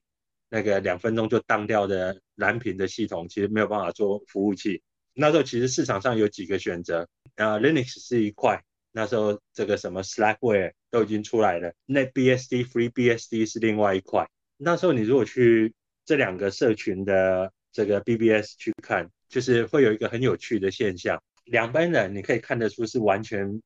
[0.49, 4.83] 那个两分钟就当掉的蓝屏的系统，其实没有办法做服务器。
[5.15, 14.29] 那时候其实市场上有几个选择，呃，Linux 是一块，那时候这个什么 Slackware 都已经出来了那 BSD、FreeBSD 是另外一块。
[14.57, 15.75] 那时候你如果去
[16.05, 23.63] 这两个社群的这个 BBS 去看，就是会有一个很有趣的现象，两班人你可以看得出是完全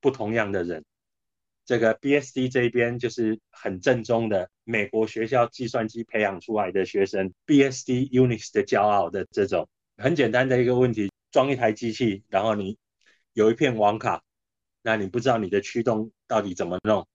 [0.00, 0.84] 不同样的人。
[1.64, 12.76] 这个 BSD 这一边就是很正宗的美国学校计算机培养出来的学生，BSD Unix 的骄傲的这种很简单的一个问题，装一台机器，然后你
[13.32, 14.22] 有一片网卡，
[14.82, 17.06] 那你不知道你的驱动到底怎么弄。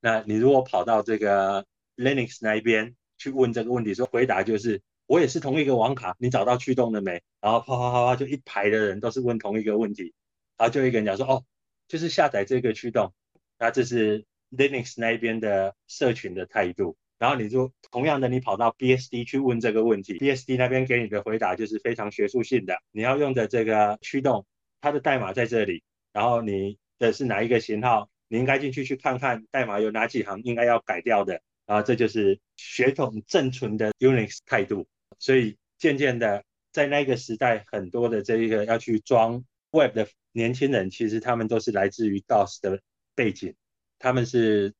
[0.00, 1.64] 那你如果跑到这个
[1.96, 7.22] Linux 那一边去问这个问题，说回答就是我也是同一个网卡，你找到驱动了没？
[7.40, 10.12] 然后啪啪啪啪就一排的人都是问同一个问题，
[10.56, 11.44] 然后就一个人讲说哦，
[11.88, 13.12] 就是下载这个驱动。
[13.58, 16.96] 那这是 Linux 那一边的社群的态度。
[17.18, 22.78] 然后你就同样的，你跑到 BSD 去问这个问题，BSD 那边给你的回答就是非常学术性的。
[22.92, 24.46] 你要用的这个驱动，
[24.80, 25.82] 它的代码在这里，
[26.12, 31.40] 然后你的是哪一个型号，你应该进去去看看代码有哪几行应该要改掉的。
[31.66, 34.86] 然后这就是血统正纯的 Unix 态度。
[35.18, 42.80] 所以渐渐的，在那个时代，很多的这一个要去装 Web 的年轻人，其实他们都是来自于 DOS 的
[43.14, 43.54] 背景，
[43.98, 44.72] 他们是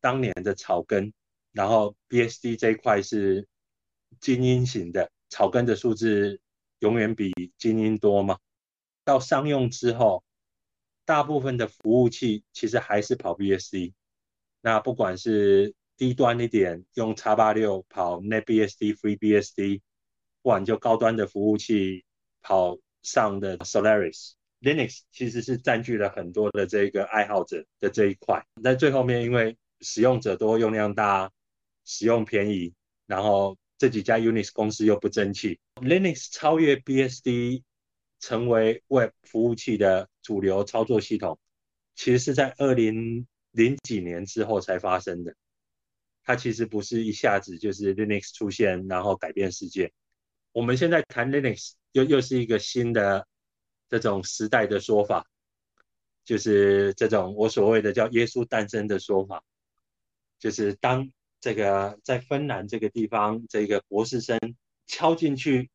[0.00, 1.12] 当年的草根。
[1.52, 3.46] 然后 BSD 这一块是
[4.20, 6.40] 精英型的，草根的数字
[6.78, 8.38] 永远比精英多嘛。
[9.04, 10.22] 到商用之后，
[11.10, 13.94] 大部分的服务器其实还是跑 BSD。
[14.60, 19.80] 那不管是低端一点用 x86 跑 NetBSD、FreeBSD，
[20.40, 22.04] 不管就高端的服务器
[22.42, 28.46] 跑上的 Solaris，Linux 其实是占据了很多的这个爱好者的这一块。
[28.62, 31.32] 在最后面，因为使用者多、用量大。
[31.82, 32.72] 使用便宜，
[33.06, 37.62] 然后这几家 Unix 公司又不争气，Linux 超越 BSD
[38.20, 41.38] 成为 Web 服务器的主流操作系统，
[41.94, 45.34] 其实是在二零零几年之后才发生的。
[46.22, 49.92] 它其实不是一下子就是 Linux 出现然后改变世界。
[50.52, 53.26] 我们现在谈 Linux 又又是一个新的
[53.88, 55.26] 这种时代的说法，
[56.24, 59.42] 就是这种我所谓的叫耶稣诞生的说法，
[60.38, 61.10] 就是当。
[61.42, 64.38] 这个在芬兰这个地方，这个博士生
[64.86, 65.70] 敲进去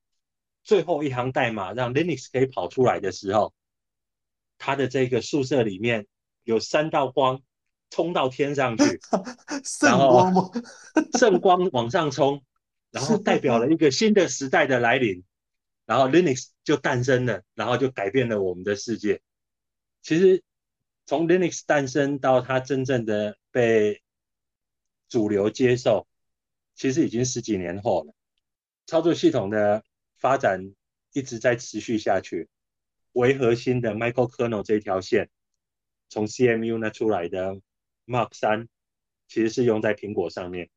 [0.61, 3.51] 最后一行代码，让 Linux 可以跑出来的时候，
[4.65, 6.07] 他的这个宿舍里面
[6.43, 7.43] 有三道光
[7.91, 8.99] 冲到天上去，
[9.63, 10.49] 圣光吗？
[11.19, 12.43] 圣光往上冲，
[12.89, 15.23] 然后代表了一个新的时代的来临，
[15.85, 19.21] 然后 Linux 就诞生了，然后就改变了我们的世界。
[20.01, 20.41] 其实
[21.05, 24.01] 从 Linux 诞生到它真正的被
[25.07, 26.07] 主流接受，
[26.73, 28.15] 其实已经十几年后了。
[28.87, 29.83] 操作系统的
[30.17, 30.73] 发展
[31.13, 32.49] 一直在持续下去。
[33.15, 35.29] 为核心的 Microkernel 这条线，
[36.09, 37.59] 从 CMU 那出来的
[38.05, 38.67] Mark 三，
[39.27, 40.69] 其实是用在苹果上面。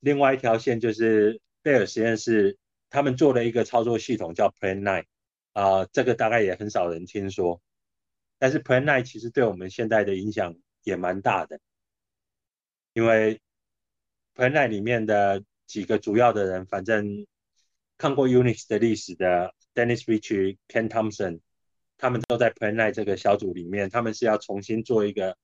[0.00, 2.58] 另外一条线就是贝尔实验室，
[2.90, 5.04] 他们做了一个操作系统叫 Plan Nine，
[5.52, 7.62] 啊，这个大概也很少人听说。
[8.38, 11.60] 但是 Plan Nine 其实对我们现在的影响也蛮大的，
[12.92, 13.40] 因为
[14.34, 17.24] Plan9 里面的几个主要的人，反正
[17.96, 21.40] 看过 Unix 的历史的 Dennis Ritchie、Ken Thompson，
[21.96, 23.88] 他们都在 p l a n e 这个小组里面。
[23.90, 25.36] 他们是要重新做一个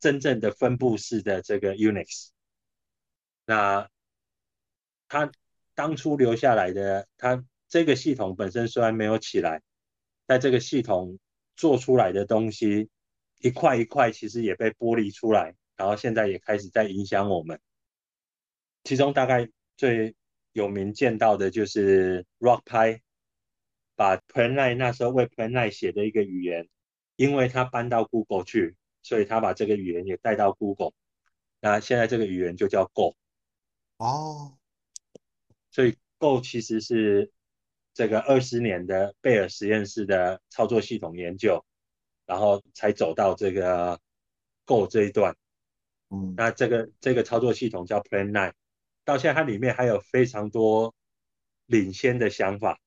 [0.00, 2.28] 真正的分布式的这个 Unix。
[3.44, 3.88] 那
[5.08, 5.30] 他
[5.74, 9.62] 当初留下来的，他这个系统本身虽然没有起来，
[10.26, 11.18] 在这个系统
[11.56, 12.88] 做出来的东西
[13.40, 17.60] 一块一块，其实也被剥离出来，然后现在也开始在影响我们。
[18.84, 20.14] 其中大概最
[20.52, 23.00] 有名见到的就是 Rock Pie
[23.96, 26.68] 把 Plan9 那时候为 Plan9 写的一个语言，
[27.16, 30.92] 因为他搬到 Google 去，所以他把这个语言也带到 Google。
[31.60, 33.16] 那现在这个语言就叫 Go。
[33.96, 34.58] 哦，
[35.70, 37.32] 所以 Go 其实是
[37.94, 41.64] 这个二十年的贝尔实验室的操作系统研究，
[42.26, 43.98] 然后才走到这个
[44.66, 45.34] Go 这一段。
[46.10, 48.52] 嗯，那这个这个操作系统叫 Plan9。
[49.04, 50.94] 到现在，它里面还有非常多
[51.64, 52.78] 领先的想法。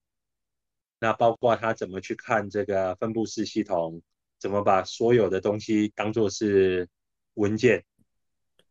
[0.99, 4.01] 那包括他怎么去看这个分布式系统，
[4.37, 6.87] 怎么把所有的东西当做是
[7.35, 7.85] 文件，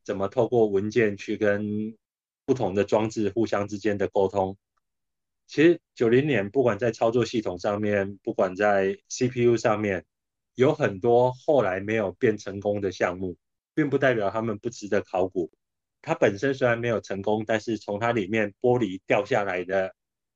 [0.04, 1.96] 怎么透过文件去跟
[2.44, 4.56] 不同的装置互相之间的沟通。
[5.46, 10.04] 其实九零年，不管在操作系统上面，不管在 CPU 上面，
[10.54, 13.38] 有很多后来没有变成功的项目，
[13.74, 15.50] 并不代表他们不值得考古。
[16.02, 19.94] 它本身虽然没有成功，但是从它里面剥离掉下来的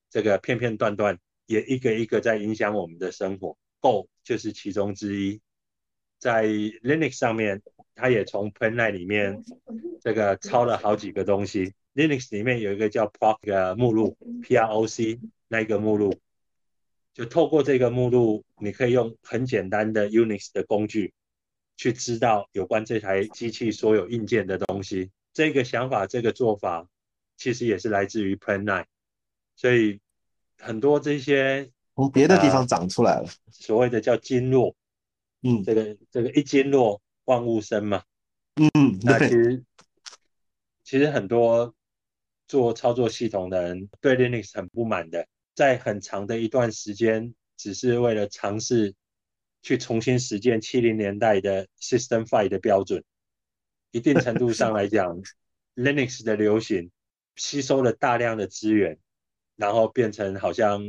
[0.09, 3.57] 这个片片段段，也一个一个在影响我们的生活。
[3.79, 5.41] Go 就是其中之一。
[6.19, 7.61] 在 Linux 上面，
[7.95, 9.43] 它也从 Plan9 里面
[10.01, 11.73] 这个抄了好几个东西。
[11.93, 15.19] Linux 里面有一个叫 Proc 的目录，P-R-O-C
[15.49, 16.15] 那个目录，
[17.13, 21.13] 就透过这个目录，你可以用很简单的 Unix 的工具，
[21.75, 25.11] 去知道有关这台机器所有硬件的东西。
[25.33, 26.87] 这个想法，这个做法，
[27.35, 28.85] 其实也是来自于 Plan9，
[29.55, 29.99] 所以
[30.63, 34.75] 很多这些从别的地方长出来了，所谓的叫经络，
[35.41, 38.03] 嗯这个这个一经络万物生嘛。
[38.55, 39.63] 嗯，对，那其实
[40.83, 41.75] 其实很多
[42.47, 48.93] 做操作系统的人对 Linux 很不满的，在很长的一段时间，只是为了尝试
[49.61, 53.03] 去重新实践七零年代的 System Five 的标准。
[53.91, 55.21] 一定程度上来讲，
[55.75, 56.89] Linux 的流行
[57.35, 58.97] 吸收了大量的资源，
[59.63, 60.83] 然后变成好像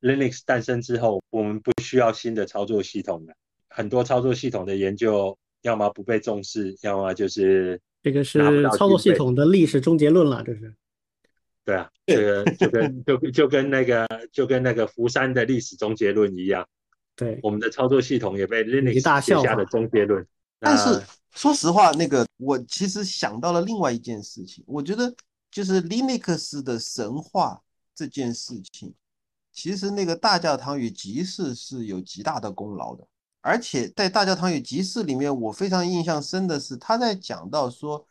[0.00, 3.32] Linux 诞生之后，我们不需要新的操作系统了。
[3.68, 10.74] 很多操作系统的研究，要么不被重视，要么就是这个是操作系统的历史终结论了，这是。
[11.64, 16.66] 对啊，这个 就跟就就跟那个就跟那个福山的历史终结论一样，
[17.14, 20.26] 对，我们的操作系统也被 Linux 写笑下的终结论。
[20.58, 21.00] 但是
[21.30, 25.14] 说实话，那个我其实想到了另外一件事情，我觉得
[25.48, 27.60] 就是 Linux 的神话
[27.96, 28.94] 这件事情，
[29.50, 33.08] 其实那个大教堂与集市是有极大的功劳的。
[33.40, 38.06] 而且在大教堂与集市里面，我非常印象深的是，他在讲到说，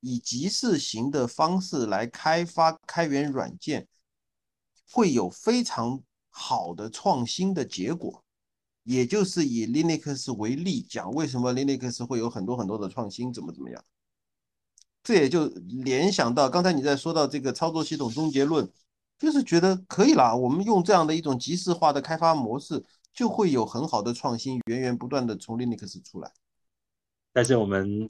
[0.00, 3.88] 以集市型的方式来开发开源软件，
[4.90, 8.22] 会有非常好的创新的结果。
[8.82, 13.82] 也就是以 Linux 为例讲，为什么 Linux 会有很多很多的创新，怎么怎么样？
[15.02, 18.70] 这也就联想到刚才你在说到这个操作系统终结论，
[19.18, 26.32] 就是觉得可以啦，我们用这样的一种即时化的开发模式，就会有很好的创新，源源不断的从 Linux 出来。
[27.32, 28.08] 但是我们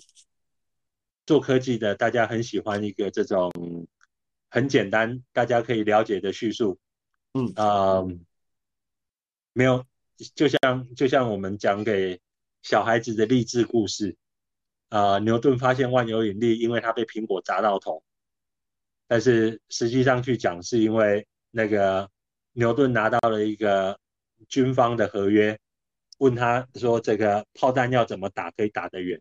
[1.27, 3.51] 做科技的，大家很喜欢一个这种
[4.51, 6.79] 很简单，大家可以了解的叙述。
[7.35, 8.03] 嗯啊、
[9.53, 9.85] 没有，
[10.35, 12.21] 就像就像我们讲给
[12.63, 14.17] 小孩子的励志故事。
[14.91, 18.03] 啊、牛顿发现万有引力，因为他被苹果砸到头。
[19.07, 22.11] 但是实际上去讲，是因为那个
[22.53, 23.99] 牛顿拿到了一个
[24.49, 25.59] 军方的合约，
[26.19, 29.21] 问他说这个炮弹要怎么打可以打得远。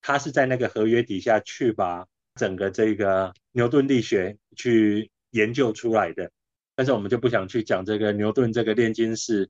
[0.00, 6.30] 他是在那个合约底下去把整个这个牛顿力学去研究出来的。
[6.74, 9.48] 但是我们就不想去讲这个牛顿这个炼金士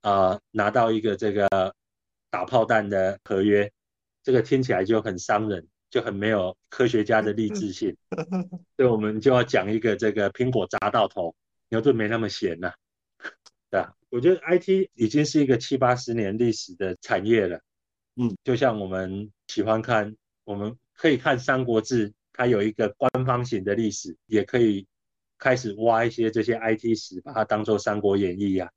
[0.00, 1.76] 啊、拿到一个这个
[2.28, 3.70] 打炮弹的合约，
[4.24, 7.96] 这个听起来就很伤人，就很没有科学家的励志性。
[8.76, 11.36] 所以我们就要讲一个这个苹果砸到头，
[11.68, 12.72] 牛顿没那么闲呐、
[13.70, 17.60] 对啊，我觉得 IT 已经是一个七八十年历史的产业了。
[18.16, 24.86] 嗯，就像我们喜欢看，我们可以看《三国志》，它有一个官方型的历史，也可以
[25.38, 28.70] 开始挖一些这些 IT 史，把它当做《三国演义》呀。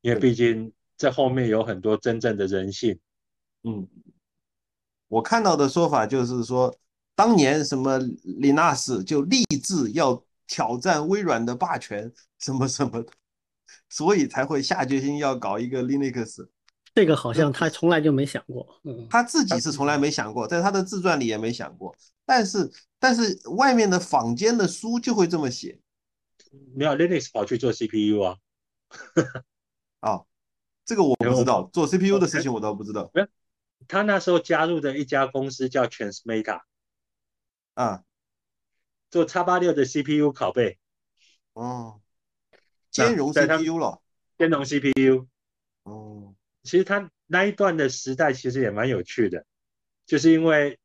[0.00, 2.98] 因为毕竟这后面有很多真正的人性。
[3.62, 3.88] 嗯，
[5.08, 6.74] 我看到的说法就是说，
[7.14, 13.12] 当年什么李纳斯就立志要挑战微软的霸权，什么什么的，
[13.88, 16.48] 所以才会下决心要搞一个 Linux。
[16.94, 18.80] 这个好像他从来就没想过。
[18.84, 21.94] 嗯，他自己是从来没想过，在他的自传里也没想过，
[22.24, 25.78] 但是但是外面的坊间的书就会这么写
[26.74, 28.36] 没有 Linux 跑去做 CPU 啊，
[30.00, 30.20] 啊。
[30.86, 33.10] 这个我不知道，做 CPU 的事情我倒不知道
[33.88, 36.62] 他那时候加入的一家公司叫 Transmeta，
[37.74, 38.04] 啊。
[39.10, 40.76] 做叉八六的 CPU 拷贝，
[41.52, 42.00] 哦，
[42.90, 44.02] 兼容 CPU 了。
[44.36, 45.28] 兼容 CPU。
[45.84, 49.46] 哦，其实他那一段的时代其实也蛮有趣的，
[50.04, 50.80] 就是因为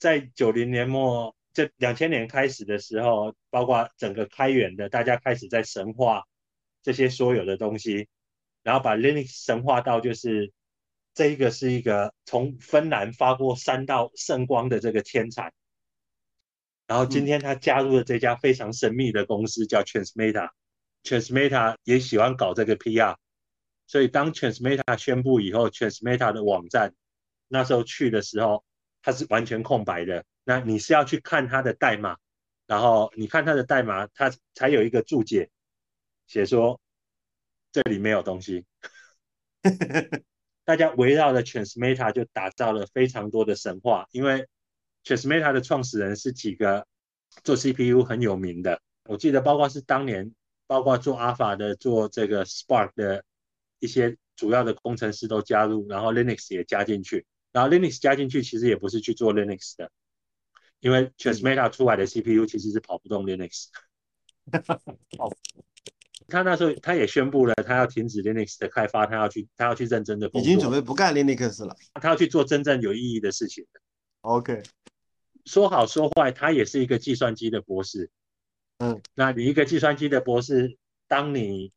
[0.00, 6.24] 在九零年末，这两千年开始的时候，包括整个开源的，大家开始在神化
[6.82, 8.08] 这些所有的东西，
[8.64, 10.52] 然后把 Linux 神化到就是
[11.14, 15.52] 这一个是一个从芬兰发过三道圣光的这个天才，
[16.86, 23.16] 然后今天他加入了这家非常神秘的公司叫 Transmeta，Transmeta 也喜欢搞这个 PR。
[23.86, 26.94] 所以当 Transmeta 宣布以后，Transmeta 的网站
[27.48, 28.64] 那时候去的时候，
[29.02, 30.24] 它是完全空白的。
[30.44, 32.16] 那你是要去看它的代码，
[32.66, 35.50] 然后你看它的代码，它才有一个注解，
[36.26, 36.80] 写说
[37.70, 38.64] 这里没有东西。
[40.72, 44.48] 大家围绕着 Transmeta 就打造了非常多的神话，因为
[45.04, 46.86] Transmeta 的创始人是几个
[47.44, 50.32] 做 CPU 很有名的，我记得包括是当年
[50.66, 53.22] 包括做 Alpha 的、做这个 Spark 的
[53.80, 57.26] 一些主要的工程师都加入，然后 Linux 也加进去。
[57.52, 59.90] 然后 Linux 加进去其实也不是去做 Linux 的，
[60.80, 63.66] 因为 Transmeta 出来的 CPU 其实是跑不动 Linux。
[66.28, 71.76] 他那时候他也宣布了，他要停止 Linux 的开发，他要去他要去认真的工已，经准备不干 Linux 了。
[71.94, 73.66] 他要去做真正有意义的事情。
[74.22, 74.62] OK，
[75.44, 78.10] 说好说坏，他也是一个计算机的博士。
[78.78, 80.76] 嗯，那你一个计算机的博士，
[81.08, 81.72] 当你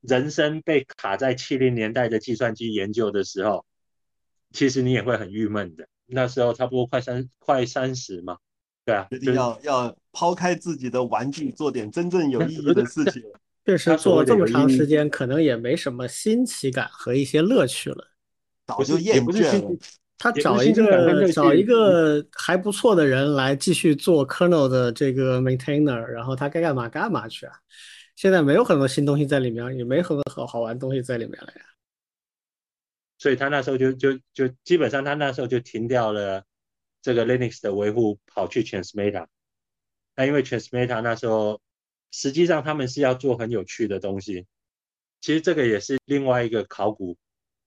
[0.00, 3.64] 人生被卡在七零年代的计算机研究的时候，
[4.52, 5.88] 其实你也会很郁闷的。
[6.06, 8.36] 那时候差不多快三快三十嘛，
[8.84, 13.22] 对啊，决定要要抛开自己的玩具，做点真正有意义的事情。
[13.64, 18.08] 确实做了这么长时间，可能也没什么新奇感和一些乐趣了，
[18.66, 19.76] 早就厌倦了。
[20.16, 27.52] 他找一个找一个还不错的人来继续做 kernel 的这个 maintainer，然后他该干嘛干嘛去啊？
[28.16, 31.62] 现在没有很多新东西在里面，也没很多好好玩东西在里面了呀。
[33.18, 36.44] 所以他那时候就就就基本上他那时候就停掉了
[37.02, 39.26] 这个 Linux 的维护，跑去 Transmeta。
[40.14, 41.60] 那因为 Transmeta 那时候
[42.16, 44.46] 实际上他们是要做很有趣的东西，
[45.20, 47.18] 其实这个也是另外一个考古。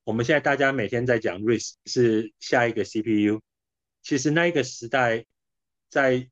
[0.06, 3.42] 我们现在大家每天在讲 RISC 是下一个 CPU，
[4.02, 5.26] 其实那一个时代，
[5.90, 6.30] 在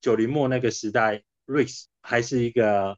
[0.00, 2.96] 九零末那个时代，RISC 还是一个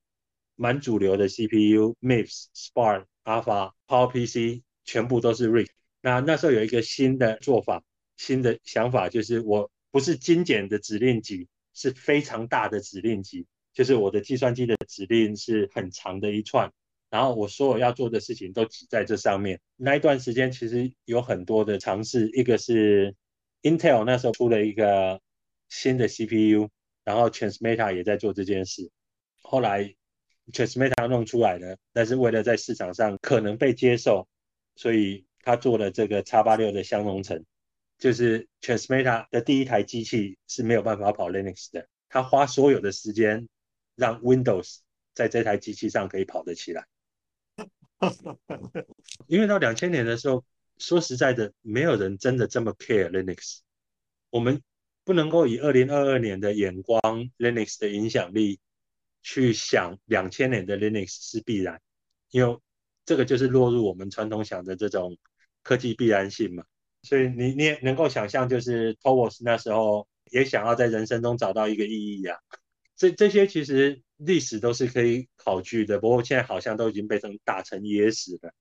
[0.55, 5.71] 蛮主流的 CPU，MIPS、Spark、Alpha、PowerPC 全部都是 RISC。
[6.01, 7.83] 那那时候有一个新的做法、
[8.17, 16.73] 新的想法，就是我不是精简的指令集，是非常大的指令集，就是我的计算机的指令是很长的一串。
[17.09, 19.61] 然后我所有要做的事情都挤在这上面。
[19.77, 23.17] 那一段时间其实有很多的尝试，一个是
[23.63, 25.21] Intel 那时候出了一个
[25.69, 26.69] 新的 CPU，
[27.05, 28.91] 然后 Transmeta 也在做这件事。
[29.43, 29.95] 后来
[30.53, 34.29] Transmeta 弄出来了，但是为了在市场上可能被接受，
[34.77, 37.45] 所以他做了这个 x 八六的相容层。
[37.99, 43.49] 就是 Transmeta 的第一台机器是没有办法跑 Linux 的，他花所有的时间
[44.01, 44.79] 让 Windows
[45.15, 46.87] 在这台机器上可以跑得起来。
[49.29, 50.43] 因为到两千年的时候，
[50.79, 53.59] 说实在的，没有人真的这么 care Linux。
[54.31, 54.63] 我们
[55.05, 57.01] 不能够以二零二二年的眼光
[57.37, 58.59] ，Linux 的影响力
[59.23, 61.79] 去想两千年的 Linux 是必然，
[62.31, 62.59] 因为
[63.05, 65.19] 这个就是落入我们传统想的这种
[65.63, 66.65] 科技必然性嘛。
[67.03, 72.39] 所以你你也能够想象，就是 t o w e s 那时候也想要在人生中找到一个意义呀。
[73.01, 74.03] 这这些其实。
[74.23, 78.53] 历史都是可以考据的，不过现在好像都已经被成打成野史了。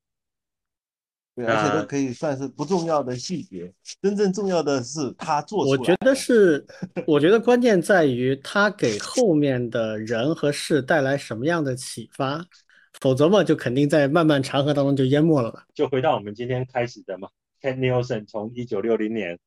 [1.36, 3.70] 对，而且都可以算是不重要的细节，
[4.02, 5.78] 真正重要的是他做出来。
[5.78, 6.66] 我觉得是，
[7.06, 12.42] 我觉得关键在于他给后面的人和事带来什么样的启发，
[13.02, 15.66] 否则嘛，就肯定在漫漫长河当中就淹没了。
[15.74, 17.28] 就回到我们今天开始的嘛
[17.62, 19.38] ，Ken Nielsen 从一九六零年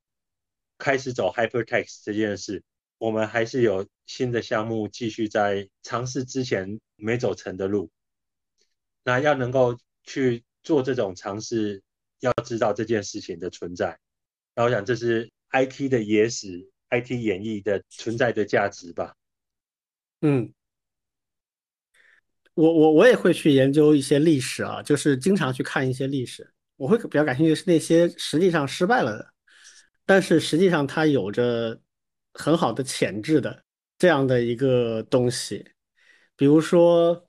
[0.77, 2.63] 开始走 Hypertext 这件事。
[3.03, 7.91] 我们还是有新的项目继续在尝试之前没走成的路。
[9.03, 11.83] 那要能够去做这种尝试，
[12.21, 13.99] 要知道这件事情的存在。
[14.55, 19.17] 那我想这是 IT 的野史，IT 演绎的存在的价值吧。
[20.21, 20.53] 嗯，
[22.55, 26.49] 我我我也会去研究一些历史啊，就是经常去看一些历史。
[26.77, 29.33] 我会比较感兴趣是那些实际上失败了的，
[30.07, 31.81] 但是实际上它有着。
[32.35, 33.63] 很好的潜质的
[33.99, 35.65] 这样的一个东西，
[36.37, 37.29] 比如说，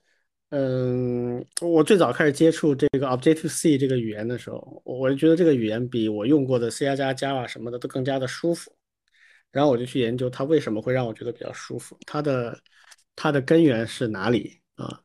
[0.50, 8.76] 嗯，我最早开始接触这个 Objective C 这个语言的时候，我就觉得这个语言比我用过的 C 加加、Java 什么的都更加的舒服。
[9.52, 12.60] 然后我就去研究它为什么会让我觉得比较舒服，它的
[13.16, 15.00] 它的根源是哪里啊？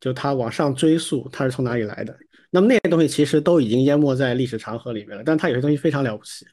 [0.00, 2.18] 就它往上追溯，它是从哪里来的？
[2.50, 6.44] 那么那些东西其实都已经淹没在历史长河里面了，但它有些东西非常了不起。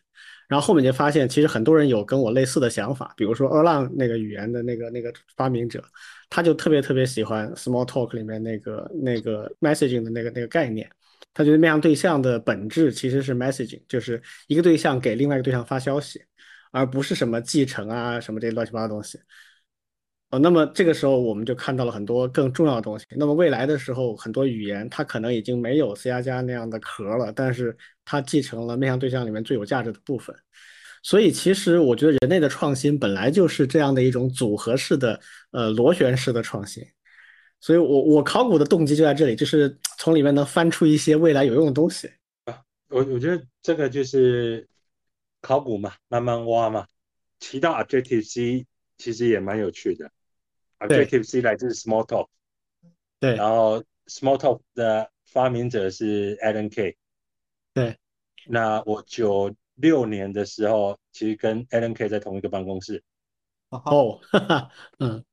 [0.52, 5.82] 然后后面就发现，其实很多人有跟我类似的想法，比如说 Erlang 那个语言的那个那个发明者，
[6.30, 10.92] 他就特别特别喜欢 Small Talk 里面那个那个 messaging 的那个那个概念，
[11.34, 16.22] 他觉得面向对象的本质其实是 messaging，就是一个对象给另外一个对象发消息，
[16.72, 19.18] 而不是什么继承啊什么这些乱七八糟东西。
[20.32, 23.06] 哦，那么这个时候我们就看到了很多更重要的东西。
[23.18, 27.76] 那么未来的时候，很多语言它可能已经没有 C 加加那样的壳了，但是
[28.12, 30.36] 它继承了面向对象里面最有价值的部分。
[31.02, 35.18] 所以其实我觉得人类的创新本来就是这样的一种组合式的、
[35.52, 36.86] 呃螺旋式的创新。
[37.62, 42.12] 所以我我考古的动机就在这里，就是从里面能翻出一些未来有用的东西。
[42.44, 44.68] 啊，我我觉得这个就是
[45.42, 46.86] 考古嘛，慢慢挖嘛。
[47.40, 48.66] 提到 Objective C，
[48.98, 50.12] 其实也蛮有趣的。
[50.80, 52.28] Objective C 来自 Smalltalk，
[53.20, 56.96] 对，然后 Smalltalk 的发明者是 Alan Kay，
[57.74, 57.96] 对，
[58.48, 63.04] 那我九六年的时候，其实跟 Alan Kay 在同一个办公室，
[63.70, 64.70] 哦， 哈哈，
[65.00, 65.24] 嗯，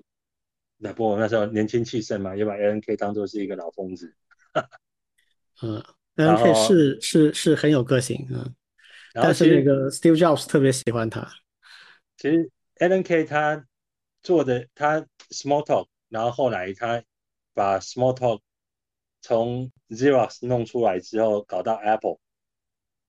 [0.77, 4.15] 那不过那时候年轻气盛嘛，也把 Alan Kay 当做是一个老疯子，
[5.63, 5.83] 嗯
[6.17, 8.55] ，Alan Kay 是是是很有个性，嗯，
[9.15, 11.29] 但是那个 Steve Jobs 特别喜欢他，
[12.17, 13.65] 其实 Alan Kay 他
[14.23, 15.07] 做的他。
[15.31, 17.05] Small Talk，然后后来他
[17.53, 18.41] 把 Small Talk
[19.21, 22.17] 从 Xerox 弄出来之后搞到 Apple，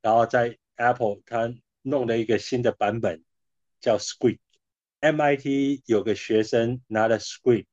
[0.01, 3.23] 然后在 Apple 它弄了一个新的版本
[3.79, 4.39] 叫 Script。
[5.01, 7.67] MIT 有个学生拿了 Script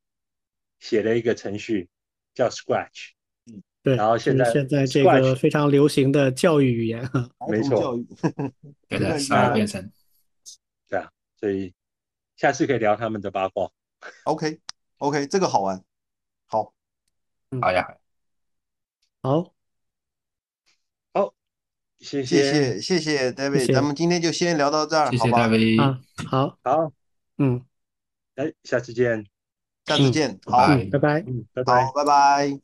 [0.79, 1.89] 写了一个程序
[2.35, 3.15] 叫 Scratch，
[3.47, 7.79] 嗯对，然后现在现在这个非常流行的教育语言哈，没错。
[7.79, 8.07] 儿童教育，
[8.89, 9.91] 对的，那十二变成
[10.89, 11.11] 对啊，
[11.41, 11.75] 所以
[12.37, 13.71] 下次可以聊他们的八卦。
[14.25, 14.61] OK
[14.99, 15.83] OK，这个好玩。
[16.47, 16.73] 好，
[17.61, 17.99] 好呀，
[19.23, 19.53] 好，
[21.99, 22.81] 谢谢谢。
[22.81, 23.73] 谢谢 David，谢谢。
[23.73, 25.47] 咱们今天就先聊到这儿，谢谢好吧？
[25.47, 25.47] 大？
[25.49, 26.93] 卫，啊，好，好，
[27.39, 27.63] 嗯。
[28.37, 29.25] 哎，下次见，
[29.87, 31.21] 下次见，好，拜拜。
[31.21, 31.91] 嗯，拜拜。
[31.95, 32.61] 拜拜。